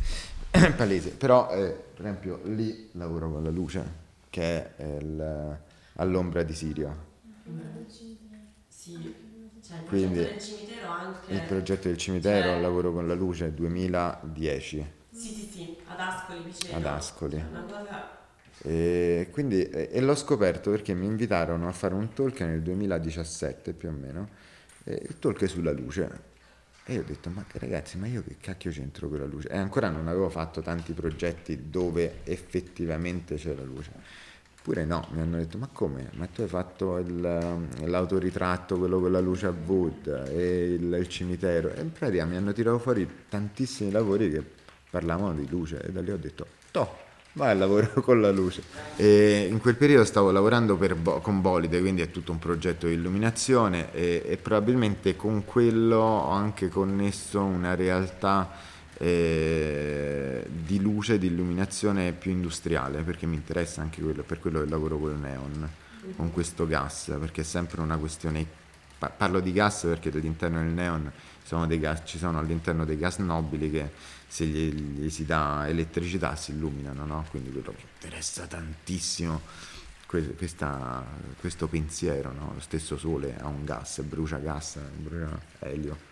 palesi. 0.74 1.10
però 1.10 1.50
eh, 1.50 1.70
per 1.94 2.06
esempio 2.06 2.40
lì 2.44 2.88
lavoro 2.92 3.30
con 3.30 3.42
la 3.42 3.50
luce 3.50 4.06
che 4.30 4.76
è 4.76 4.96
il, 4.96 5.58
all'ombra 5.96 6.42
di 6.44 6.54
Sirio 6.54 7.06
sì, 8.96 9.14
cioè 9.60 9.78
il 9.78 9.84
Quindi, 9.84 10.18
progetto 10.18 10.28
del 10.28 10.40
cimitero 10.40 11.00
anche... 11.00 11.34
Il 11.34 11.42
progetto 11.44 11.88
del 11.88 11.96
cimitero, 11.96 12.50
cioè, 12.50 12.60
lavoro 12.60 12.92
con 12.92 13.06
la 13.06 13.14
luce, 13.14 13.52
2010. 13.54 14.86
Sì, 15.10 15.32
sì, 15.34 15.48
sì, 15.50 15.68
ad 15.86 16.00
Ascoli 16.00 16.42
vicino. 16.44 16.76
Ad 16.76 16.86
Ascoli. 16.86 17.44
Cosa... 17.50 18.08
E, 18.60 19.28
quindi, 19.30 19.62
e 19.68 20.00
l'ho 20.00 20.14
scoperto 20.16 20.70
perché 20.70 20.92
mi 20.94 21.06
invitarono 21.06 21.68
a 21.68 21.72
fare 21.72 21.94
un 21.94 22.12
talk 22.12 22.40
nel 22.40 22.62
2017 22.62 23.72
più 23.72 23.88
o 23.88 23.92
meno, 23.92 24.28
il 24.84 25.18
talk 25.18 25.42
è 25.42 25.46
sulla 25.48 25.72
luce. 25.72 26.26
E 26.84 26.94
io 26.94 27.00
ho 27.00 27.04
detto, 27.04 27.30
ma 27.30 27.44
ragazzi, 27.52 27.98
ma 27.98 28.06
io 28.06 28.22
che 28.24 28.36
cacchio 28.40 28.70
c'entro 28.70 29.08
con 29.08 29.18
la 29.18 29.26
luce? 29.26 29.48
E 29.48 29.56
ancora 29.58 29.90
non 29.90 30.08
avevo 30.08 30.28
fatto 30.30 30.62
tanti 30.62 30.92
progetti 30.94 31.68
dove 31.70 32.22
effettivamente 32.24 33.36
c'è 33.36 33.54
la 33.54 33.62
luce. 33.62 33.92
Oppure 34.58 34.84
no, 34.84 35.06
mi 35.12 35.20
hanno 35.20 35.36
detto, 35.36 35.56
ma 35.56 35.68
come? 35.72 36.10
Ma 36.14 36.26
tu 36.26 36.42
hai 36.42 36.48
fatto 36.48 36.98
il, 36.98 37.20
l'autoritratto, 37.84 38.76
quello 38.76 39.00
con 39.00 39.12
la 39.12 39.20
luce 39.20 39.46
a 39.46 39.54
wood 39.66 40.26
e 40.30 40.74
il, 40.74 40.92
il, 40.92 41.08
cimitero. 41.08 41.72
E 41.72 41.80
in 41.80 41.92
pratica 41.92 42.24
mi 42.24 42.36
hanno 42.36 42.52
tirato 42.52 42.78
fuori 42.78 43.08
tantissimi 43.28 43.90
lavori 43.90 44.30
che 44.30 44.42
parlavano 44.90 45.34
di 45.34 45.48
luce 45.48 45.80
e 45.80 45.90
da 45.90 46.00
lì 46.00 46.10
ho 46.10 46.18
detto, 46.18 46.46
toh, 46.70 47.06
vai 47.32 47.52
al 47.52 47.58
lavoro 47.58 47.88
con 48.02 48.20
la 48.20 48.30
luce. 48.30 48.62
E 48.96 49.46
in 49.48 49.58
quel 49.60 49.76
periodo 49.76 50.04
stavo 50.04 50.30
lavorando 50.30 50.76
Bo- 50.76 51.20
con 51.20 51.40
Bolide, 51.40 51.80
quindi 51.80 52.02
è 52.02 52.10
tutto 52.10 52.32
un 52.32 52.38
progetto 52.38 52.86
di 52.86 52.94
illuminazione 52.94 53.92
e, 53.92 54.22
e 54.26 54.36
probabilmente 54.36 55.16
con 55.16 55.44
quello 55.44 55.96
ho 55.96 56.30
anche 56.30 56.68
connesso 56.68 57.42
una 57.42 57.74
realtà 57.74 58.50
eh, 58.98 60.44
di 60.48 60.80
luce, 60.80 61.18
di 61.18 61.28
illuminazione 61.28 62.12
più 62.12 62.30
industriale, 62.30 63.02
perché 63.02 63.26
mi 63.26 63.36
interessa 63.36 63.80
anche 63.80 64.02
quello, 64.02 64.22
per 64.22 64.40
quello 64.40 64.60
che 64.60 64.68
lavoro 64.68 64.98
con 64.98 65.12
il 65.12 65.18
neon, 65.18 65.68
con 66.16 66.32
questo 66.32 66.66
gas, 66.66 67.14
perché 67.18 67.42
è 67.42 67.44
sempre 67.44 67.80
una 67.80 67.96
questione, 67.96 68.44
parlo 68.98 69.40
di 69.40 69.52
gas 69.52 69.82
perché 69.82 70.10
all'interno 70.10 70.58
del 70.58 70.72
neon 70.72 71.10
sono 71.44 71.66
gas, 71.78 72.02
ci 72.04 72.18
sono 72.18 72.38
all'interno 72.38 72.84
dei 72.84 72.98
gas 72.98 73.18
nobili 73.18 73.70
che 73.70 73.90
se 74.26 74.44
gli, 74.44 74.70
gli 74.72 75.10
si 75.10 75.24
dà 75.24 75.66
elettricità 75.68 76.34
si 76.34 76.50
illuminano, 76.50 77.06
no? 77.06 77.24
quindi 77.30 77.50
quello 77.50 77.72
mi 77.76 77.84
interessa 77.94 78.46
tantissimo 78.46 79.40
questa, 80.06 81.04
questo 81.38 81.68
pensiero, 81.68 82.32
no? 82.32 82.52
lo 82.54 82.60
stesso 82.60 82.98
sole 82.98 83.36
ha 83.38 83.46
un 83.46 83.64
gas, 83.64 84.00
brucia 84.00 84.38
gas, 84.38 84.78
brucia 84.78 85.40
elio 85.60 86.07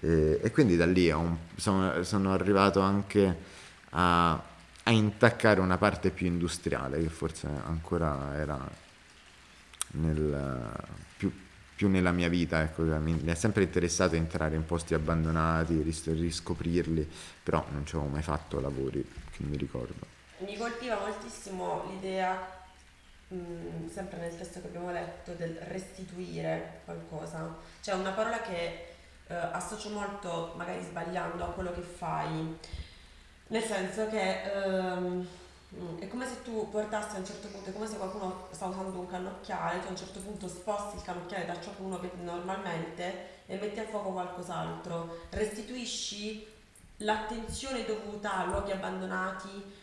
e, 0.00 0.40
e 0.42 0.50
quindi 0.50 0.76
da 0.76 0.86
lì 0.86 1.10
un, 1.10 1.36
sono, 1.56 2.02
sono, 2.02 2.32
arrivato 2.32 2.80
anche 2.80 3.36
a, 3.90 4.32
a, 4.32 4.90
intaccare 4.90 5.60
una 5.60 5.76
parte 5.76 6.10
più 6.10 6.26
industriale 6.26 7.00
che 7.02 7.08
forse 7.08 7.48
ancora 7.64 8.34
era 8.36 8.58
nel, 9.92 10.72
più, 11.16 11.30
più, 11.74 11.88
nella 11.88 12.12
mia 12.12 12.28
vita. 12.28 12.62
Ecco, 12.62 12.82
mi, 12.82 13.12
mi, 13.12 13.30
è 13.30 13.34
sempre 13.34 13.64
interessato 13.64 14.14
entrare 14.16 14.56
in 14.56 14.64
posti 14.64 14.94
abbandonati, 14.94 15.82
ris- 15.82 16.12
riscoprirli, 16.12 17.08
però 17.42 17.66
non 17.70 17.84
ci 17.84 17.96
avevo 17.96 18.10
mai 18.10 18.22
fatto 18.22 18.58
lavori 18.58 19.06
che 19.30 19.42
mi 19.42 19.56
ricordo. 19.56 20.18
Mi 20.38 20.56
colpiva 20.56 20.98
moltissimo 20.98 21.84
l'idea 21.90 22.58
sempre 23.92 24.18
nel 24.18 24.36
testo 24.36 24.60
che 24.60 24.66
abbiamo 24.66 24.90
letto, 24.90 25.32
del 25.34 25.56
restituire 25.68 26.80
qualcosa. 26.84 27.56
C'è 27.80 27.92
una 27.92 28.10
parola 28.10 28.40
che 28.40 28.89
eh, 29.30 29.34
associo 29.52 29.90
molto, 29.90 30.52
magari 30.56 30.82
sbagliando, 30.82 31.44
a 31.44 31.48
quello 31.48 31.72
che 31.72 31.82
fai. 31.82 32.58
Nel 33.46 33.62
senso 33.62 34.08
che 34.08 34.42
ehm, 34.42 35.26
è 36.00 36.08
come 36.08 36.26
se 36.26 36.42
tu 36.42 36.68
portassi 36.68 37.14
a 37.14 37.20
un 37.20 37.26
certo 37.26 37.46
punto, 37.48 37.70
è 37.70 37.72
come 37.72 37.86
se 37.86 37.96
qualcuno 37.96 38.48
sta 38.50 38.66
usando 38.66 38.98
un 38.98 39.06
cannocchiale, 39.06 39.80
tu 39.80 39.86
a 39.86 39.90
un 39.90 39.96
certo 39.96 40.18
punto 40.18 40.48
sposti 40.48 40.96
il 40.96 41.02
cannocchiale 41.02 41.46
da 41.46 41.60
ciò 41.60 41.70
che 41.74 41.82
uno 41.82 41.98
vede 42.00 42.22
normalmente 42.22 43.44
e 43.46 43.56
metti 43.56 43.78
a 43.78 43.86
fuoco 43.86 44.10
qualcos'altro. 44.10 45.18
Restituisci 45.30 46.46
l'attenzione 46.98 47.84
dovuta 47.84 48.38
a 48.38 48.44
luoghi 48.46 48.72
abbandonati, 48.72 49.78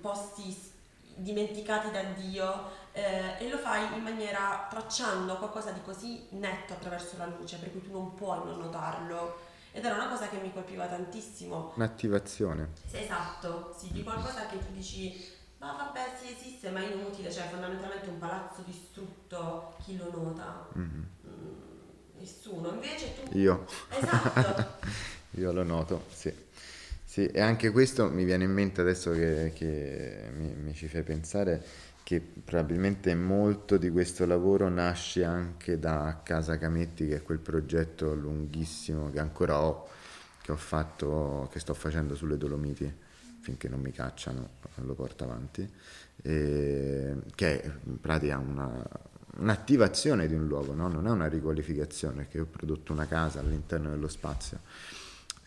posti 0.00 0.76
dimenticati 1.18 1.90
da 1.90 2.02
Dio 2.02 2.70
eh, 2.92 3.36
e 3.38 3.48
lo 3.48 3.58
fai 3.58 3.96
in 3.96 4.02
maniera 4.02 4.66
tracciando 4.68 5.36
qualcosa 5.36 5.70
di 5.70 5.80
così 5.82 6.26
netto 6.30 6.72
attraverso 6.72 7.16
la 7.16 7.26
luce 7.26 7.58
per 7.58 7.70
cui 7.70 7.82
tu 7.82 7.92
non 7.92 8.14
puoi 8.14 8.38
non 8.44 8.58
notarlo. 8.58 9.46
Ed 9.70 9.84
era 9.84 9.94
una 9.94 10.08
cosa 10.08 10.28
che 10.28 10.38
mi 10.38 10.52
colpiva 10.52 10.86
tantissimo. 10.86 11.72
Un'attivazione. 11.76 12.70
Sì, 12.86 13.02
esatto. 13.02 13.74
Sì, 13.78 13.92
di 13.92 14.02
qualcosa 14.02 14.46
che 14.46 14.58
tu 14.58 14.72
dici 14.72 15.36
ma 15.58 15.72
vabbè 15.72 16.16
sì 16.20 16.32
esiste 16.32 16.70
ma 16.70 16.78
è 16.80 16.92
inutile 16.92 17.32
cioè 17.32 17.48
fondamentalmente 17.48 18.08
un 18.08 18.18
palazzo 18.18 18.62
distrutto 18.64 19.74
chi 19.84 19.96
lo 19.96 20.10
nota? 20.10 20.68
Mm-hmm. 20.76 21.02
mm, 21.26 21.60
nessuno. 22.18 22.70
Invece 22.70 23.14
tu 23.14 23.36
io. 23.36 23.66
Esatto. 23.90 24.86
Io 25.32 25.52
lo 25.52 25.62
noto 25.62 26.04
sì 26.10 26.34
sì, 27.18 27.26
e 27.26 27.40
anche 27.40 27.70
questo 27.70 28.08
mi 28.08 28.22
viene 28.22 28.44
in 28.44 28.52
mente 28.52 28.80
adesso 28.80 29.10
che, 29.10 29.50
che 29.52 30.30
mi, 30.36 30.54
mi, 30.54 30.72
ci 30.72 30.86
fai 30.86 31.02
pensare 31.02 31.60
che 32.04 32.20
probabilmente 32.20 33.12
molto 33.16 33.76
di 33.76 33.90
questo 33.90 34.24
lavoro 34.24 34.68
nasce 34.68 35.24
anche 35.24 35.80
da 35.80 36.20
Casa 36.22 36.58
Cametti, 36.58 37.08
che 37.08 37.16
è 37.16 37.22
quel 37.22 37.40
progetto 37.40 38.14
lunghissimo 38.14 39.10
che 39.10 39.18
ancora 39.18 39.60
ho, 39.60 39.88
che 40.40 40.52
ho 40.52 40.56
fatto, 40.56 41.48
che 41.50 41.58
sto 41.58 41.74
facendo 41.74 42.14
sulle 42.14 42.36
Dolomiti. 42.36 42.90
finché 43.40 43.68
non 43.68 43.80
mi 43.80 43.90
cacciano 43.90 44.50
lo 44.76 44.94
porto 44.94 45.24
avanti, 45.24 45.68
e, 46.22 47.16
che 47.34 47.62
è 47.62 47.72
in 47.86 48.00
pratica 48.00 48.38
una, 48.38 48.80
un'attivazione 49.38 50.28
di 50.28 50.34
un 50.34 50.46
luogo, 50.46 50.72
no? 50.72 50.86
non 50.86 51.08
è 51.08 51.10
una 51.10 51.26
riqualificazione, 51.26 52.22
perché 52.22 52.38
ho 52.40 52.46
prodotto 52.46 52.92
una 52.92 53.06
casa 53.06 53.40
all'interno 53.40 53.90
dello 53.90 54.08
spazio. 54.08 54.60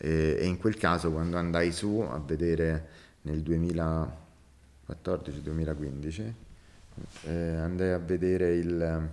E, 0.04 0.36
e 0.40 0.46
in 0.46 0.58
quel 0.58 0.76
caso 0.76 1.12
quando 1.12 1.36
andai 1.36 1.70
su 1.70 2.00
a 2.00 2.18
vedere 2.18 2.88
nel 3.22 3.38
2014-2015, 3.38 6.32
eh, 7.22 7.56
andai 7.56 7.90
a 7.90 7.98
vedere 7.98 8.56
il 8.56 9.10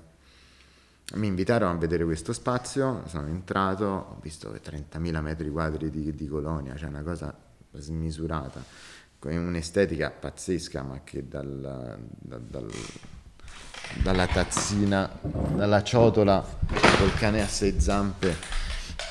mi 1.15 1.25
invitarono 1.25 1.71
a 1.71 1.75
vedere 1.75 2.03
questo 2.03 2.33
spazio, 2.33 3.01
sono 3.07 3.25
entrato, 3.27 3.85
ho 3.85 4.19
visto 4.21 4.51
30.000 4.51 5.21
metri 5.21 5.49
quadri 5.49 5.89
di, 5.89 6.13
di 6.13 6.27
colonia, 6.27 6.75
cioè 6.75 6.89
una 6.89 7.01
cosa 7.01 7.35
smisurata, 7.71 8.63
con 9.17 9.31
un'estetica 9.31 10.11
pazzesca, 10.11 10.83
ma 10.83 11.01
che 11.03 11.27
dal, 11.27 11.97
dal, 12.19 12.41
dal, 12.41 12.69
dalla 14.03 14.27
tazzina, 14.27 15.09
dalla 15.55 15.81
ciotola 15.81 16.45
col 16.99 17.15
cane 17.15 17.41
a 17.41 17.47
sei 17.47 17.79
zampe, 17.79 18.35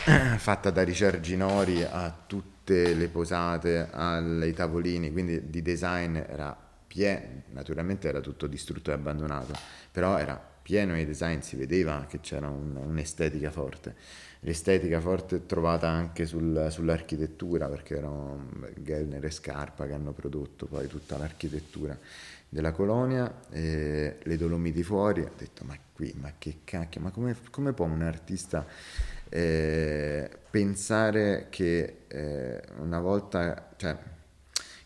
fatta 0.38 0.70
da 0.70 0.82
Richard 0.82 1.20
Ginori 1.20 1.82
a 1.82 2.14
tutte 2.26 2.94
le 2.94 3.08
posate, 3.08 3.88
ai 3.90 4.52
tavolini, 4.52 5.12
quindi 5.12 5.50
di 5.50 5.62
design 5.62 6.16
era 6.16 6.56
pieno, 6.86 7.42
naturalmente 7.50 8.08
era 8.08 8.20
tutto 8.20 8.46
distrutto 8.46 8.90
e 8.90 8.94
abbandonato, 8.94 9.52
però 9.90 10.16
era 10.18 10.40
pieno 10.62 10.94
di 10.94 11.06
design 11.06 11.40
si 11.40 11.56
vedeva 11.56 12.04
che 12.08 12.20
c'era 12.20 12.48
un, 12.48 12.76
un'estetica 12.76 13.50
forte. 13.50 13.94
L'estetica 14.40 15.00
forte 15.00 15.46
trovata 15.46 15.88
anche 15.88 16.24
sul, 16.24 16.68
sull'architettura, 16.70 17.68
perché 17.68 17.96
erano 17.96 18.50
Gellner 18.76 19.24
e 19.24 19.30
Scarpa 19.30 19.86
che 19.86 19.94
hanno 19.94 20.12
prodotto 20.12 20.66
poi 20.66 20.86
tutta 20.86 21.18
l'architettura 21.18 21.98
della 22.48 22.72
colonia, 22.72 23.40
le 23.50 24.36
Dolomiti 24.38 24.82
fuori, 24.82 25.22
ho 25.22 25.32
detto 25.36 25.64
ma 25.64 25.76
qui, 25.92 26.14
ma 26.18 26.32
che 26.38 26.60
cacchio, 26.64 27.00
ma 27.00 27.10
come, 27.10 27.36
come 27.50 27.72
può 27.72 27.84
un 27.86 28.02
artista 28.02 28.64
eh, 29.30 30.30
pensare 30.50 31.46
che 31.50 32.04
eh, 32.08 32.62
una 32.78 33.00
volta, 33.00 33.70
cioè, 33.76 33.96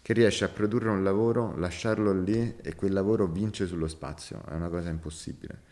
che 0.03 0.13
riesce 0.13 0.45
a 0.45 0.49
produrre 0.49 0.91
un 0.91 1.05
lavoro, 1.05 1.57
lasciarlo 1.57 2.13
lì 2.13 2.57
e 2.61 2.75
quel 2.75 2.93
lavoro 2.93 3.27
vince 3.27 3.67
sullo 3.67 3.89
spazio, 3.89 4.43
è 4.49 4.55
una 4.55 4.69
cosa 4.69 4.91
impossibile. 4.91 5.71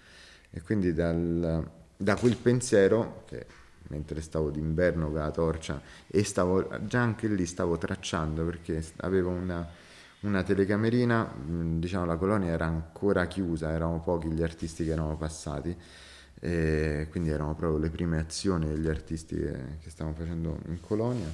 E 0.50 0.62
quindi 0.62 0.92
dal, 0.92 1.68
da 1.96 2.16
quel 2.16 2.36
pensiero, 2.36 3.24
che 3.26 3.46
mentre 3.88 4.20
stavo 4.20 4.50
d'inverno 4.50 5.10
con 5.10 5.18
la 5.18 5.30
torcia, 5.30 5.80
e 6.06 6.22
stavo, 6.22 6.68
già 6.86 7.00
anche 7.00 7.26
lì 7.28 7.44
stavo 7.44 7.76
tracciando 7.76 8.44
perché 8.44 8.84
avevo 8.98 9.30
una, 9.30 9.66
una 10.20 10.42
telecamerina, 10.42 11.32
diciamo 11.44 12.04
la 12.04 12.16
colonia 12.16 12.52
era 12.52 12.66
ancora 12.66 13.26
chiusa, 13.26 13.72
erano 13.72 14.00
pochi 14.00 14.28
gli 14.28 14.42
artisti 14.42 14.84
che 14.84 14.92
erano 14.92 15.16
passati, 15.16 15.76
quindi 16.40 17.28
erano 17.28 17.54
proprio 17.54 17.78
le 17.78 17.90
prime 17.90 18.18
azioni 18.18 18.66
degli 18.66 18.88
artisti 18.88 19.36
che, 19.36 19.90
stavamo 19.90 20.16
facendo 20.16 20.58
in 20.66 20.80
colonia. 20.80 21.28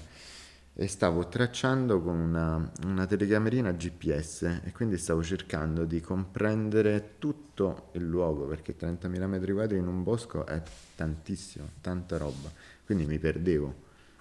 E 0.78 0.88
stavo 0.88 1.26
tracciando 1.28 2.02
con 2.02 2.18
una, 2.18 2.70
una, 2.84 3.06
telecamerina 3.06 3.72
GPS 3.72 4.60
e 4.62 4.72
quindi 4.72 4.98
stavo 4.98 5.22
cercando 5.22 5.86
di 5.86 6.02
comprendere 6.02 7.14
tutto 7.18 7.88
il 7.92 8.06
luogo 8.06 8.44
perché 8.46 8.76
30.000 8.76 9.26
metri 9.26 9.54
quadri 9.54 9.78
in 9.78 9.86
un 9.86 10.02
bosco 10.02 10.44
è 10.44 10.60
tantissimo, 10.94 11.66
tanta 11.80 12.18
roba, 12.18 12.50
quindi 12.84 13.06
mi 13.06 13.18
perdevo, 13.18 13.74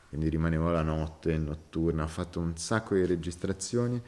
quindi 0.07 0.29
rimanevo 0.29 0.71
la 0.71 0.81
notte 0.81 1.37
notturna, 1.37 2.03
ho 2.03 2.07
fatto 2.07 2.39
un 2.39 2.55
sacco 2.55 2.95
di 2.95 3.05
registrazioni 3.05 4.01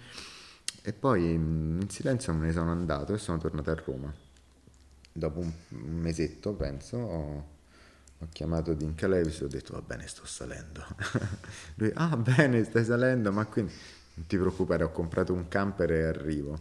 e 0.81 0.93
poi 0.93 1.33
in 1.33 1.85
silenzio 1.89 2.31
me 2.31 2.45
ne 2.45 2.53
sono 2.53 2.71
andato 2.71 3.13
e 3.13 3.17
sono 3.17 3.39
tornato 3.39 3.71
a 3.71 3.81
Roma. 3.85 4.26
Dopo 5.17 5.39
un, 5.39 5.51
mesetto 5.69 6.53
penso 6.53 6.97
ho 6.97 7.55
ho 8.19 8.27
chiamato 8.31 8.73
Dean 8.73 8.95
Calevis 8.95 9.41
e 9.41 9.45
ho 9.45 9.47
detto 9.47 9.73
va 9.73 9.81
bene 9.81 10.07
sto 10.07 10.25
salendo. 10.25 10.83
Lui 11.75 11.91
ah 11.93 12.17
bene 12.17 12.63
stai 12.63 12.83
salendo 12.83 13.31
ma 13.31 13.45
quindi 13.45 13.71
non 14.15 14.25
ti 14.25 14.37
preoccupare 14.37 14.83
ho 14.83 14.91
comprato 14.91 15.33
un 15.33 15.47
camper 15.47 15.91
e 15.91 16.03
arrivo. 16.03 16.59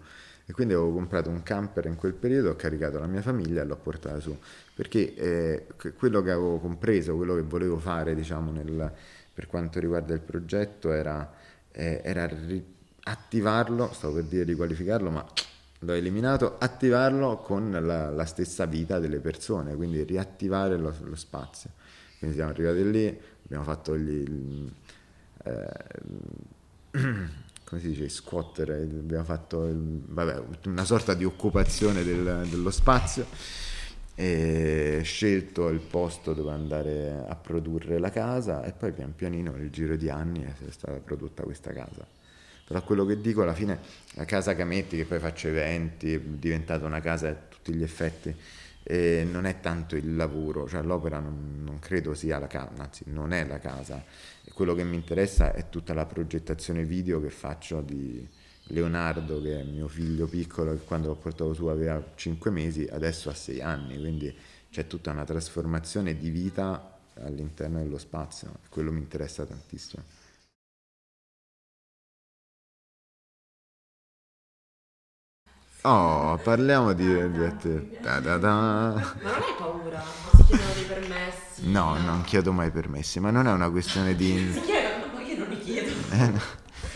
E 0.49 0.53
quindi 0.53 0.75
avevo 0.75 0.93
comprato 0.93 1.29
un 1.29 1.43
camper 1.43 1.87
in 1.87 1.97
quel 1.97 2.13
periodo 2.13 2.51
ho 2.51 2.57
caricato 2.57 2.99
la 2.99 3.07
mia 3.07 3.23
famiglia 3.23 3.63
e 3.63 3.65
l'ho 3.65 3.77
portata 3.77 4.21
su. 4.21 4.37
Perché 4.75 5.15
eh, 5.15 5.67
quello 5.97 6.23
che 6.23 6.31
avevo 6.31 6.59
compreso 6.59 7.17
quello 7.17 7.35
che 7.35 7.43
volevo 7.43 7.79
fare 7.79 8.15
diciamo 8.15 8.53
nel, 8.53 8.93
per 9.33 9.47
quanto 9.47 9.81
riguarda 9.81 10.13
il 10.15 10.21
progetto 10.21 10.93
era, 10.93 11.33
eh, 11.73 12.01
era 12.05 12.27
ri- 12.27 12.75
attivarlo 13.05 13.93
stavo 13.93 14.15
per 14.15 14.25
dire 14.25 14.45
riqualificarlo 14.45 15.11
ma 15.11 15.27
l'ho 15.87 15.93
eliminato, 15.93 16.57
attivarlo 16.59 17.39
con 17.39 17.71
la, 17.71 18.11
la, 18.11 18.25
stessa 18.25 18.67
vita 18.67 18.99
delle 18.99 19.21
persone, 19.21 19.77
quindi 19.77 20.03
riattivare 20.03 20.77
lo, 20.77 20.93
lo, 21.01 21.15
spazio. 21.15 21.71
Quindi 22.19 22.37
siamo 22.37 22.51
arrivati 22.51 22.91
lì, 22.91 23.21
abbiamo 23.45 23.65
fatto 23.65 23.97
gli... 23.97 24.69
Eh, 25.45 25.85
come 27.65 27.81
si 27.81 27.89
dice, 27.89 28.09
squatter, 28.09 28.71
abbiamo 28.71 29.25
fatto 29.25 29.67
il, 29.67 30.03
vabbè, 30.07 30.43
una 30.67 30.85
sorta 30.85 31.15
di 31.15 31.25
occupazione 31.25 32.03
del, 32.03 32.47
dello 32.49 32.71
spazio 32.71 33.27
e 34.15 35.01
scelto 35.05 35.69
il 35.69 35.81
posto 35.81 36.33
dove 36.33 36.51
andare 36.51 37.25
a 37.29 37.35
produrre 37.37 37.99
la 37.99 38.11
casa 38.11 38.65
e 38.65 38.73
poi 38.73 38.93
pian 38.93 39.15
pianino 39.15 39.53
nel 39.53 39.69
giro 39.69 39.95
di 39.95 40.09
anni 40.09 40.43
è 40.43 40.71
stata 40.71 40.99
prodotta 41.01 41.43
questa 41.43 41.73
casa 41.73 42.07
però 42.67 42.83
quello 42.83 43.05
che 43.05 43.21
dico 43.21 43.43
alla 43.43 43.55
fine 43.55 43.79
la 44.15 44.25
casa 44.25 44.57
Cametti 44.57 44.97
che 44.97 45.05
poi 45.05 45.21
faccio 45.21 45.47
eventi 45.49 46.15
è 46.15 46.21
diventata 46.21 46.85
una 46.85 47.01
casa 47.01 47.29
a 47.29 47.35
tutti 47.35 47.73
gli 47.73 47.83
effetti 47.83 48.35
e 48.83 49.27
non 49.31 49.47
è 49.47 49.61
tanto 49.61 49.95
il 49.95 50.17
lavoro 50.17 50.69
cioè 50.69 50.83
l'opera 50.83 51.21
non, 51.21 51.63
non 51.63 51.79
credo 51.79 52.15
sia 52.15 52.39
la 52.39 52.49
casa 52.49 52.71
anzi 52.83 53.05
non 53.07 53.33
è 53.33 53.45
la 53.47 53.59
casa. 53.59 54.03
E 54.45 54.53
quello 54.53 54.75
che 54.75 54.83
mi 54.85 54.97
interessa 54.97 55.53
è 55.53 55.69
tutta 55.69 55.95
la 55.95 56.07
progettazione 56.07 56.85
video 56.85 57.21
che 57.21 57.31
faccio 57.31 57.81
di 57.81 58.29
Leonardo 58.71 59.41
che 59.41 59.61
è 59.61 59.63
mio 59.63 59.87
figlio 59.87 60.27
piccolo 60.27 60.73
che 60.73 60.85
quando 60.85 61.09
l'ho 61.09 61.17
portato 61.17 61.55
su 61.55 61.67
aveva 61.67 62.03
5 62.15 62.51
mesi 62.51 62.87
adesso 62.91 63.29
ha 63.29 63.35
6 63.35 63.61
anni. 63.61 63.99
Quindi 63.99 64.35
c'è 64.71 64.89
tutta 64.89 65.13
una 65.13 65.25
trasformazione 65.25 66.17
di 66.17 66.31
vita 66.31 66.99
all'interno 67.21 67.79
dello 67.79 67.99
spazio 67.99 68.59
quello 68.69 68.93
mi 68.93 68.99
interessa 68.99 69.47
tantissimo 69.47 70.03
Oh, 75.89 76.37
parliamo 76.43 76.95
di, 76.95 77.07
di 77.31 77.99
da, 78.03 78.19
da, 78.19 78.39
da. 78.39 78.49
Ma 78.49 79.15
non 79.23 79.35
hai 79.35 79.55
paura? 79.57 80.03
Si 80.35 80.43
chiedono 80.43 80.73
dei 80.75 80.83
permessi? 80.83 81.71
No, 81.71 81.97
non 81.99 82.23
chiedo 82.23 82.53
mai 82.53 82.73
permessi, 82.73 83.21
ma 83.21 83.31
non 83.31 83.47
è 83.47 83.53
una 83.53 83.71
questione 83.71 84.17
di... 84.17 84.51
si 84.53 84.61
chiedono, 84.63 85.21
io 85.21 85.39
non 85.39 85.47
li 85.49 85.61
chiedo. 85.61 85.93
Eh, 86.11 86.27
no. 86.27 86.41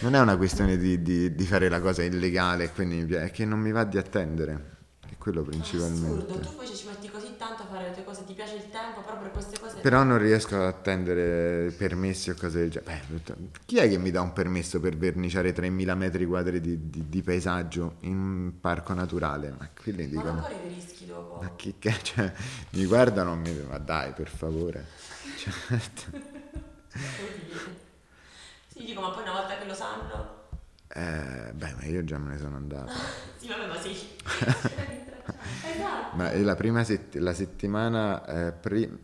Non 0.00 0.16
è 0.16 0.18
una 0.18 0.36
questione 0.36 0.76
di, 0.76 1.00
di, 1.02 1.32
di, 1.36 1.44
fare 1.44 1.68
la 1.68 1.80
cosa 1.80 2.02
illegale, 2.02 2.72
quindi 2.72 3.14
è 3.14 3.30
che 3.30 3.44
non 3.44 3.60
mi 3.60 3.70
va 3.70 3.84
di 3.84 3.96
attendere. 3.96 4.78
Quello 5.20 5.42
principalmente. 5.42 6.24
Assurdo, 6.24 6.48
tu 6.48 6.54
poi 6.56 6.74
ci 6.74 6.86
metti 6.86 7.10
così 7.10 7.36
tanto 7.36 7.62
a 7.62 7.66
fare 7.66 7.88
le 7.88 7.92
tue 7.92 8.04
cose, 8.04 8.24
ti 8.24 8.32
piace 8.32 8.54
il 8.54 8.70
tempo, 8.70 9.02
però 9.02 9.18
per 9.18 9.30
queste 9.32 9.60
cose... 9.60 9.76
Però 9.76 10.02
non 10.02 10.16
riesco 10.16 10.56
ad 10.56 10.62
attendere 10.62 11.70
permessi 11.72 12.30
o 12.30 12.34
cose 12.34 12.60
del 12.60 12.70
genere. 12.70 13.02
Beh, 13.06 13.34
chi 13.66 13.76
è 13.76 13.86
che 13.86 13.98
mi 13.98 14.10
dà 14.10 14.22
un 14.22 14.32
permesso 14.32 14.80
per 14.80 14.96
verniciare 14.96 15.52
3.000 15.52 15.94
metri 15.94 16.24
quadri 16.24 16.58
di, 16.62 16.88
di, 16.88 17.10
di 17.10 17.22
paesaggio 17.22 17.96
in 18.00 18.16
un 18.16 18.60
parco 18.60 18.94
naturale? 18.94 19.54
Ma 19.58 19.68
quelli 19.78 20.08
dicono... 20.08 20.32
Ma 20.32 20.38
ancora 20.40 20.54
i 20.54 20.68
rischi 20.68 21.04
dopo. 21.04 21.38
Ma 21.42 21.52
che 21.54 21.74
cioè, 22.02 22.32
mi 22.70 22.86
guardano 22.86 23.34
e 23.34 23.36
mi 23.36 23.52
dicono, 23.52 23.68
ma 23.72 23.78
dai, 23.78 24.12
per 24.12 24.28
favore. 24.28 24.86
Certo. 25.40 26.02
sì, 28.68 28.84
dico, 28.84 29.00
ma 29.00 29.10
poi 29.10 29.22
una 29.22 29.32
volta 29.32 29.58
che 29.58 29.66
lo 29.66 29.74
sanno... 29.74 30.39
Eh, 30.92 31.52
beh, 31.54 31.74
ma 31.74 31.84
io 31.84 32.02
già 32.04 32.18
me 32.18 32.32
ne 32.32 32.38
sono 32.38 32.56
andato. 32.56 32.90
sì, 33.38 33.46
vabbè, 33.46 33.68
ma 33.68 33.76
sì. 33.76 33.90
esatto. 33.90 34.98
Ma 36.12 36.36
la 36.38 36.56
prima 36.56 36.82
sett- 36.82 37.16
la 37.16 37.32
settimana 37.32 38.48
eh, 38.48 38.52
prima... 38.52 38.96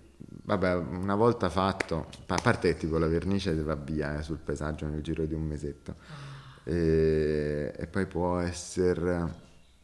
Vabbè, 0.46 0.75
una 0.75 1.16
volta 1.16 1.49
fatto, 1.49 2.09
a 2.27 2.38
parte 2.40 2.72
che 2.72 2.77
tipo 2.79 2.99
la 2.99 3.09
vernice 3.09 3.53
va 3.62 3.75
via 3.75 4.18
eh, 4.18 4.22
sul 4.22 4.38
paesaggio 4.38 4.87
nel 4.87 5.03
giro 5.03 5.25
di 5.25 5.35
un 5.35 5.42
mesetto, 5.42 5.96
ah. 5.99 6.70
e, 6.70 7.75
e 7.77 7.87
poi 7.88 8.07
può 8.07 8.38
essere, 8.38 9.35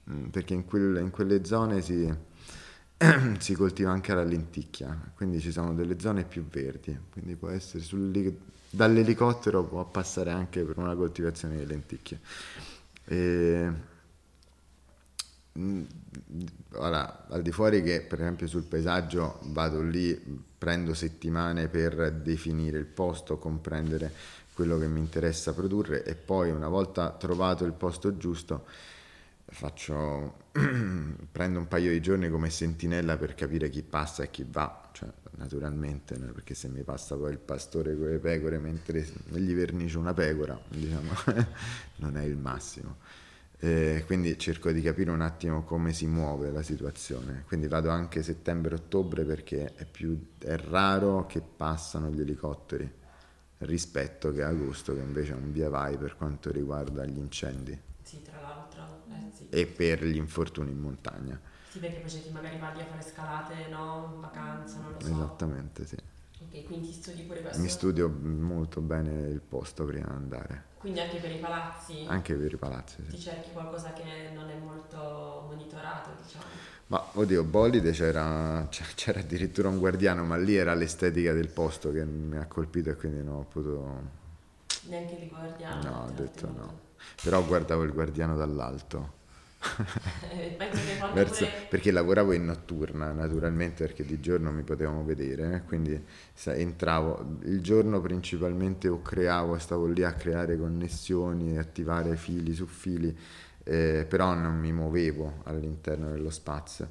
mm, 0.08 0.26
perché 0.28 0.54
in, 0.54 0.64
quel, 0.64 0.98
in 0.98 1.10
quelle 1.10 1.44
zone 1.44 1.80
si, 1.80 2.12
si, 3.38 3.54
coltiva 3.54 3.90
anche 3.90 4.14
la 4.14 4.22
lenticchia, 4.22 5.12
quindi 5.16 5.40
ci 5.40 5.50
sono 5.50 5.74
delle 5.74 5.98
zone 5.98 6.24
più 6.24 6.46
verdi, 6.46 6.96
quindi 7.10 7.34
può 7.34 7.48
essere 7.48 7.82
sul, 7.82 8.10
dall'elicottero 8.72 9.64
può 9.64 9.84
passare 9.84 10.30
anche 10.30 10.62
per 10.62 10.78
una 10.78 10.94
coltivazione 10.94 11.58
di 11.58 11.66
lenticchie. 11.66 12.20
E, 13.04 13.70
mm, 15.58 15.82
ora, 16.76 17.26
al 17.28 17.42
di 17.42 17.52
fuori 17.52 17.82
che 17.82 18.00
per 18.00 18.20
esempio 18.20 18.46
sul 18.46 18.62
paesaggio 18.62 19.40
vado 19.44 19.82
lì, 19.82 20.18
prendo 20.56 20.94
settimane 20.94 21.68
per 21.68 22.12
definire 22.12 22.78
il 22.78 22.86
posto, 22.86 23.36
comprendere 23.36 24.10
quello 24.54 24.78
che 24.78 24.86
mi 24.86 25.00
interessa 25.00 25.52
produrre 25.52 26.02
e 26.04 26.14
poi 26.14 26.50
una 26.50 26.68
volta 26.68 27.10
trovato 27.10 27.64
il 27.64 27.72
posto 27.72 28.16
giusto 28.16 28.64
faccio 29.52 30.40
prendo 31.30 31.58
un 31.58 31.68
paio 31.68 31.90
di 31.90 32.00
giorni 32.00 32.28
come 32.28 32.50
sentinella 32.50 33.16
per 33.16 33.34
capire 33.34 33.68
chi 33.68 33.82
passa 33.82 34.24
e 34.24 34.30
chi 34.30 34.44
va, 34.48 34.88
cioè, 34.92 35.08
naturalmente, 35.36 36.16
no? 36.16 36.32
perché 36.32 36.54
se 36.54 36.68
mi 36.68 36.82
passa 36.82 37.16
poi 37.16 37.32
il 37.32 37.38
pastore 37.38 37.96
con 37.96 38.08
le 38.08 38.18
pecore 38.18 38.58
mentre 38.58 39.06
gli 39.28 39.54
vernicio 39.54 39.98
una 39.98 40.14
pecora, 40.14 40.58
diciamo, 40.68 41.10
non 41.96 42.16
è 42.16 42.24
il 42.24 42.36
massimo. 42.36 42.96
Eh, 43.58 44.02
quindi 44.06 44.36
cerco 44.38 44.72
di 44.72 44.82
capire 44.82 45.12
un 45.12 45.20
attimo 45.20 45.62
come 45.62 45.92
si 45.92 46.06
muove 46.06 46.50
la 46.50 46.62
situazione. 46.62 47.44
Quindi 47.46 47.68
vado 47.68 47.90
anche 47.90 48.22
settembre-ottobre 48.22 49.22
perché 49.24 49.74
è, 49.76 49.84
più, 49.84 50.32
è 50.38 50.56
raro 50.56 51.26
che 51.26 51.40
passano 51.40 52.10
gli 52.10 52.20
elicotteri 52.20 53.00
rispetto 53.58 54.32
che 54.32 54.42
agosto 54.42 54.94
che 54.94 55.00
invece 55.00 55.32
è 55.32 55.36
un 55.36 55.52
via 55.52 55.68
vai 55.68 55.96
per 55.96 56.16
quanto 56.16 56.50
riguarda 56.50 57.04
gli 57.04 57.18
incendi. 57.18 57.78
Sì, 58.02 58.20
tra 58.22 58.40
l'altro. 58.40 58.71
E 59.54 59.66
per 59.66 60.04
gli 60.04 60.16
infortuni 60.16 60.70
in 60.70 60.78
montagna. 60.80 61.38
Sì, 61.68 61.80
perché 61.80 62.10
poi 62.10 62.30
magari 62.30 62.58
vai 62.58 62.70
a 62.70 62.86
fare 62.86 63.02
scalate, 63.02 63.54
no? 63.68 64.10
In 64.14 64.20
vacanza, 64.20 64.72
non 64.74 64.94
lo 64.94 65.02
so. 65.02 65.10
Esattamente, 65.10 65.84
sì. 65.86 65.96
Ok, 65.96 66.62
quindi 66.64 66.92
studi 66.92 67.22
pure 67.22 67.42
questo? 67.42 67.60
Mi 67.60 67.68
studio 67.68 68.08
molto 68.08 68.80
bene 68.80 69.28
il 69.28 69.40
posto 69.40 69.84
prima 69.84 70.06
di 70.06 70.12
andare. 70.14 70.64
Quindi 70.78 71.00
anche 71.00 71.18
per 71.20 71.32
i 71.32 71.36
palazzi? 71.36 72.02
Anche 72.04 72.36
per 72.36 72.52
i 72.52 72.56
palazzi, 72.56 73.02
sì. 73.04 73.10
Ti 73.12 73.20
cerchi 73.20 73.50
qualcosa 73.52 73.92
che 73.92 74.30
non 74.34 74.48
è 74.50 74.54
molto 74.56 75.40
monitorato, 75.44 76.14
diciamo? 76.14 76.60
Ma 76.88 77.02
oddio, 77.14 77.44
Bolide 77.44 77.90
c'era, 77.92 78.66
c'era 78.94 79.20
addirittura 79.20 79.68
un 79.68 79.78
guardiano, 79.78 80.24
ma 80.24 80.36
lì 80.36 80.54
era 80.56 80.74
l'estetica 80.74 81.32
del 81.32 81.48
posto 81.48 81.90
che 81.92 82.04
mi 82.04 82.36
ha 82.36 82.46
colpito 82.46 82.90
e 82.90 82.96
quindi 82.96 83.22
non 83.22 83.36
ho 83.36 83.44
potuto... 83.44 84.20
Neanche 84.84 85.14
il 85.16 85.24
guardiano? 85.28 85.80
No, 85.82 86.04
ho 86.04 86.10
detto 86.10 86.50
no. 86.50 86.80
Però 87.22 87.44
guardavo 87.44 87.82
il 87.84 87.92
guardiano 87.92 88.36
dall'alto. 88.36 89.20
Eh, 90.74 90.80
Verso, 91.10 91.50
perché 91.68 91.90
lavoravo 91.90 92.32
in 92.32 92.44
notturna 92.46 93.12
naturalmente 93.12 93.84
perché 93.84 94.04
di 94.04 94.18
giorno 94.20 94.50
mi 94.52 94.62
potevamo 94.62 95.04
vedere 95.04 95.54
eh? 95.56 95.62
quindi 95.64 96.02
entravo 96.44 97.38
il 97.44 97.60
giorno 97.60 98.00
principalmente 98.00 98.88
o 98.88 99.02
creavo 99.02 99.58
stavo 99.58 99.86
lì 99.86 100.02
a 100.02 100.14
creare 100.14 100.56
connessioni 100.56 101.58
attivare 101.58 102.16
fili 102.16 102.54
su 102.54 102.66
fili 102.66 103.14
eh, 103.64 104.06
però 104.08 104.34
non 104.34 104.58
mi 104.58 104.72
muovevo 104.72 105.42
all'interno 105.44 106.10
dello 106.10 106.30
spazio 106.30 106.90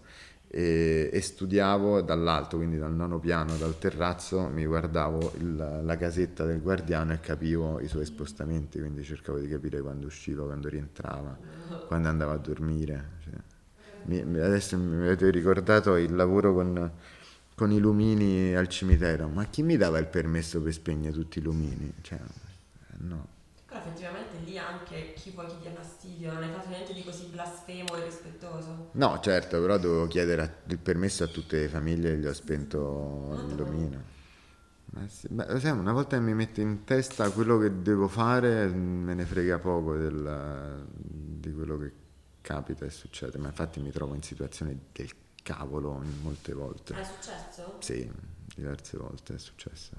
e, 0.53 1.09
e, 1.13 1.21
studiavo 1.21 2.01
dall'alto, 2.01 2.57
quindi 2.57 2.77
dal 2.77 2.93
nono 2.93 3.19
piano, 3.19 3.55
dal 3.55 3.77
terrazzo, 3.79 4.49
mi 4.49 4.65
guardavo 4.65 5.31
il, 5.37 5.81
la 5.81 5.97
casetta 5.97 6.43
del 6.43 6.61
guardiano 6.61 7.13
e 7.13 7.21
capivo 7.21 7.79
i 7.79 7.87
suoi 7.87 8.05
spostamenti, 8.05 8.77
quindi 8.79 9.01
cercavo 9.03 9.39
di 9.39 9.47
capire 9.47 9.81
quando 9.81 10.07
usciva, 10.07 10.43
quando 10.43 10.67
rientrava, 10.67 11.37
quando 11.85 12.09
andava 12.09 12.33
a 12.33 12.37
dormire. 12.37 13.11
Cioè, 13.23 13.33
mi, 14.25 14.39
adesso 14.39 14.77
mi 14.77 15.05
avete 15.05 15.29
ricordato 15.29 15.95
il 15.95 16.13
lavoro 16.13 16.53
con, 16.53 16.91
con, 17.55 17.71
i 17.71 17.79
lumini 17.79 18.53
al 18.53 18.67
cimitero, 18.67 19.29
ma 19.29 19.45
chi 19.45 19.63
mi 19.63 19.77
dava 19.77 19.99
il 19.99 20.07
permesso 20.07 20.61
per 20.61 20.73
spegnere 20.73 21.13
tutti 21.13 21.39
i 21.39 21.41
lumini? 21.41 21.93
Cioè, 22.01 22.19
no 22.97 23.39
effettivamente 23.77 24.37
lì 24.37 24.57
anche 24.57 25.13
chi 25.15 25.31
vuoi 25.31 25.47
che 25.47 25.57
dia 25.61 25.71
fastidio, 25.71 26.31
non 26.31 26.43
hai 26.43 26.49
fatto 26.49 26.69
niente 26.69 26.93
di 26.93 27.03
così 27.03 27.25
blasfemo 27.25 27.95
e 27.95 28.03
rispettoso. 28.03 28.89
No, 28.93 29.19
certo, 29.21 29.59
però 29.61 29.77
dovevo 29.77 30.07
chiedere 30.07 30.61
il 30.67 30.77
permesso 30.77 31.23
a 31.23 31.27
tutte 31.27 31.59
le 31.61 31.67
famiglie 31.69 32.13
e 32.13 32.17
gli 32.17 32.25
ho 32.25 32.33
spento 32.33 33.39
il 33.45 33.55
lumino. 33.55 34.19
Ma 34.93 35.07
sì, 35.07 35.27
beh, 35.29 35.59
sai, 35.59 35.71
una 35.71 35.93
volta 35.93 36.17
che 36.17 36.21
mi 36.23 36.33
metto 36.33 36.59
in 36.59 36.83
testa 36.83 37.29
quello 37.29 37.57
che 37.57 37.81
devo 37.81 38.07
fare, 38.09 38.67
me 38.67 39.13
ne 39.13 39.25
frega 39.25 39.57
poco 39.59 39.95
del, 39.95 40.85
di 40.91 41.53
quello 41.53 41.77
che 41.77 41.93
capita 42.41 42.85
e 42.85 42.89
succede, 42.89 43.37
ma 43.37 43.47
infatti 43.47 43.79
mi 43.79 43.91
trovo 43.91 44.15
in 44.15 44.21
situazioni 44.21 44.77
del 44.91 45.09
cavolo 45.41 46.03
molte 46.21 46.53
volte. 46.53 46.93
È 46.99 47.03
successo? 47.03 47.75
Sì, 47.79 48.11
diverse 48.55 48.97
volte 48.97 49.35
è 49.35 49.37
successo. 49.37 49.91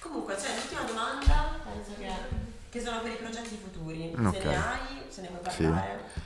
Comunque, 0.00 0.34
c'è 0.34 0.42
cioè, 0.42 0.54
l'ultima 0.56 0.82
domanda, 0.84 1.60
penso 1.64 1.94
che 1.98 2.54
che 2.76 2.82
sono 2.82 3.00
per 3.00 3.12
i 3.12 3.16
progetti 3.16 3.56
futuri. 3.56 4.12
Okay. 4.14 4.32
Se 4.32 4.48
ne 4.48 4.56
hai, 4.56 5.02
se 5.08 5.20
ne 5.22 5.28
vuoi 5.28 5.40
parlare. 5.40 6.00
Sì. 6.12 6.20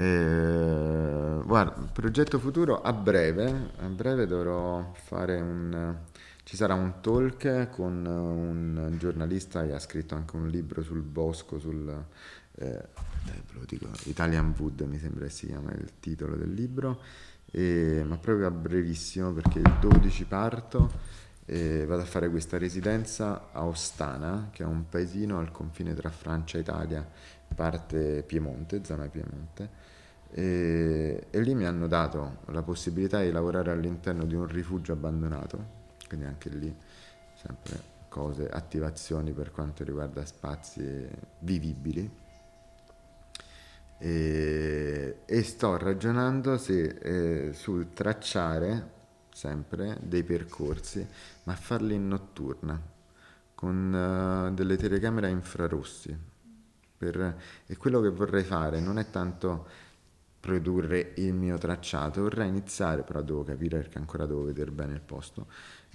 Eh, 0.00 1.42
guarda, 1.44 1.72
progetto 1.92 2.38
futuro 2.38 2.80
a 2.80 2.92
breve, 2.92 3.72
a 3.78 3.86
breve 3.86 4.26
dovrò 4.26 4.92
fare 4.94 5.40
un... 5.40 5.96
Ci 6.44 6.56
sarà 6.56 6.74
un 6.74 7.00
talk 7.02 7.68
con 7.70 8.06
un 8.06 8.94
giornalista 8.96 9.66
che 9.66 9.74
ha 9.74 9.78
scritto 9.78 10.14
anche 10.14 10.36
un 10.36 10.48
libro 10.48 10.82
sul 10.82 11.02
bosco, 11.02 11.58
sul... 11.58 12.04
Eh, 12.54 12.84
dico, 13.66 13.88
Italian 14.04 14.54
Wood 14.56 14.80
mi 14.82 14.98
sembra 14.98 15.24
che 15.24 15.30
si 15.30 15.46
chiama 15.46 15.72
il 15.72 15.92
titolo 16.00 16.36
del 16.36 16.54
libro, 16.54 17.02
e, 17.50 18.02
ma 18.06 18.16
proprio 18.16 18.46
a 18.46 18.50
brevissimo 18.50 19.32
perché 19.32 19.58
il 19.58 19.76
12 19.80 20.24
parto 20.24 20.90
e 21.44 21.86
vado 21.86 22.02
a 22.02 22.04
fare 22.04 22.28
questa 22.28 22.58
residenza 22.58 23.48
a 23.52 23.64
Ostana, 23.64 24.50
che 24.52 24.64
è 24.64 24.66
un 24.66 24.86
paesino 24.88 25.38
al 25.38 25.50
confine 25.50 25.94
tra 25.94 26.10
Francia 26.10 26.58
e 26.58 26.60
Italia, 26.60 27.08
parte 27.54 28.22
Piemonte, 28.26 28.84
zona 28.84 29.08
Piemonte, 29.08 29.70
e, 30.30 31.26
e 31.30 31.40
lì 31.40 31.54
mi 31.54 31.64
hanno 31.64 31.86
dato 31.86 32.40
la 32.48 32.62
possibilità 32.62 33.22
di 33.22 33.30
lavorare 33.30 33.70
all'interno 33.70 34.26
di 34.26 34.34
un 34.34 34.46
rifugio 34.46 34.92
abbandonato, 34.92 35.76
quindi 36.06 36.26
anche 36.26 36.50
lì 36.50 36.74
sempre 37.34 37.96
cose, 38.08 38.48
attivazioni 38.48 39.32
per 39.32 39.50
quanto 39.50 39.84
riguarda 39.84 40.26
spazi 40.26 41.08
vivibili. 41.38 42.26
E, 43.98 45.18
e 45.24 45.42
sto 45.42 45.76
ragionando 45.76 46.56
se, 46.56 46.82
eh, 46.82 47.52
sul 47.52 47.92
tracciare 47.92 48.96
sempre 49.32 49.98
dei 50.02 50.24
percorsi, 50.24 51.06
ma 51.44 51.54
farli 51.54 51.94
in 51.94 52.08
notturna 52.08 52.80
con 53.54 53.92
uh, 53.92 54.54
delle 54.54 54.76
telecamere 54.76 55.26
a 55.26 55.30
infrarossi. 55.30 56.16
Per, 56.98 57.36
e 57.66 57.76
quello 57.76 58.00
che 58.00 58.08
vorrei 58.08 58.42
fare 58.42 58.80
non 58.80 58.98
è 58.98 59.10
tanto 59.10 59.66
produrre 60.40 61.12
il 61.16 61.32
mio 61.34 61.58
tracciato, 61.58 62.22
vorrei 62.22 62.48
iniziare, 62.48 63.02
però 63.02 63.22
devo 63.22 63.44
capire 63.44 63.78
perché 63.78 63.98
ancora 63.98 64.26
devo 64.26 64.44
vedere 64.44 64.70
bene 64.70 64.94
il 64.94 65.00
posto, 65.00 65.46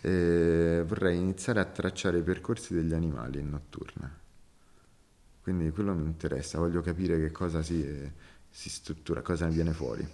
eh, 0.01 0.83
vorrei 0.85 1.17
iniziare 1.17 1.59
a 1.59 1.65
tracciare 1.65 2.19
i 2.19 2.23
percorsi 2.23 2.73
degli 2.73 2.93
animali 2.93 3.39
in 3.39 3.49
notturna. 3.49 4.22
Quindi 5.43 5.71
quello 5.71 5.93
mi 5.93 6.05
interessa, 6.05 6.57
voglio 6.57 6.81
capire 6.81 7.19
che 7.19 7.29
cosa 7.29 7.61
si, 7.61 7.85
si 8.49 8.69
struttura, 8.69 9.21
cosa 9.21 9.47
viene 9.47 9.73
fuori. 9.73 10.07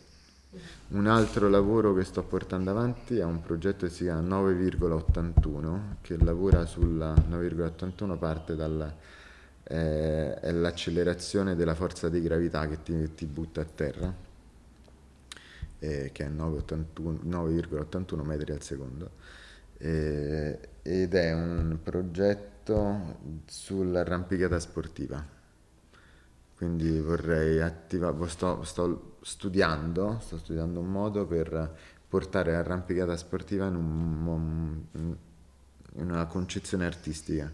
Un 0.90 1.06
altro 1.06 1.48
lavoro 1.48 1.94
che 1.94 2.04
sto 2.04 2.24
portando 2.24 2.72
avanti 2.72 3.20
è 3.20 3.24
un 3.24 3.40
progetto 3.40 3.86
che 3.86 3.92
si 3.92 4.06
chiama 4.06 4.42
9,81 4.42 5.80
che 6.02 6.18
lavora 6.18 6.66
sulla 6.66 7.14
9,81 7.14 8.18
parte 8.18 8.56
dalla 8.56 8.92
eh, 9.62 10.34
è 10.40 10.52
l'accelerazione 10.52 11.56
della 11.56 11.76
forza 11.76 12.10
di 12.10 12.20
gravità 12.22 12.68
che 12.68 12.82
ti, 12.82 13.14
ti 13.14 13.28
butta 13.28 13.62
a 13.62 13.66
terra 13.66 14.12
eh, 15.78 16.10
che 16.12 16.26
è 16.26 16.30
9,81 16.30 18.24
metri 18.24 18.52
al 18.52 18.64
secondo 18.64 19.12
eh, 19.78 20.60
ed 20.82 21.14
è 21.14 21.34
un 21.34 21.78
progetto 22.70 23.18
sull'arrampicata 23.46 24.60
sportiva. 24.60 25.26
Quindi 26.56 27.00
vorrei 27.00 27.62
attivare, 27.62 28.28
sto, 28.28 28.64
sto, 28.64 29.18
studiando, 29.22 30.20
sto 30.22 30.38
studiando 30.38 30.80
un 30.80 30.92
modo 30.92 31.26
per 31.26 31.76
portare 32.08 32.52
l'arrampicata 32.52 33.16
sportiva 33.16 33.68
in, 33.68 33.76
un, 33.76 34.82
in 34.92 35.16
una 35.94 36.26
concezione 36.26 36.86
artistica 36.86 37.52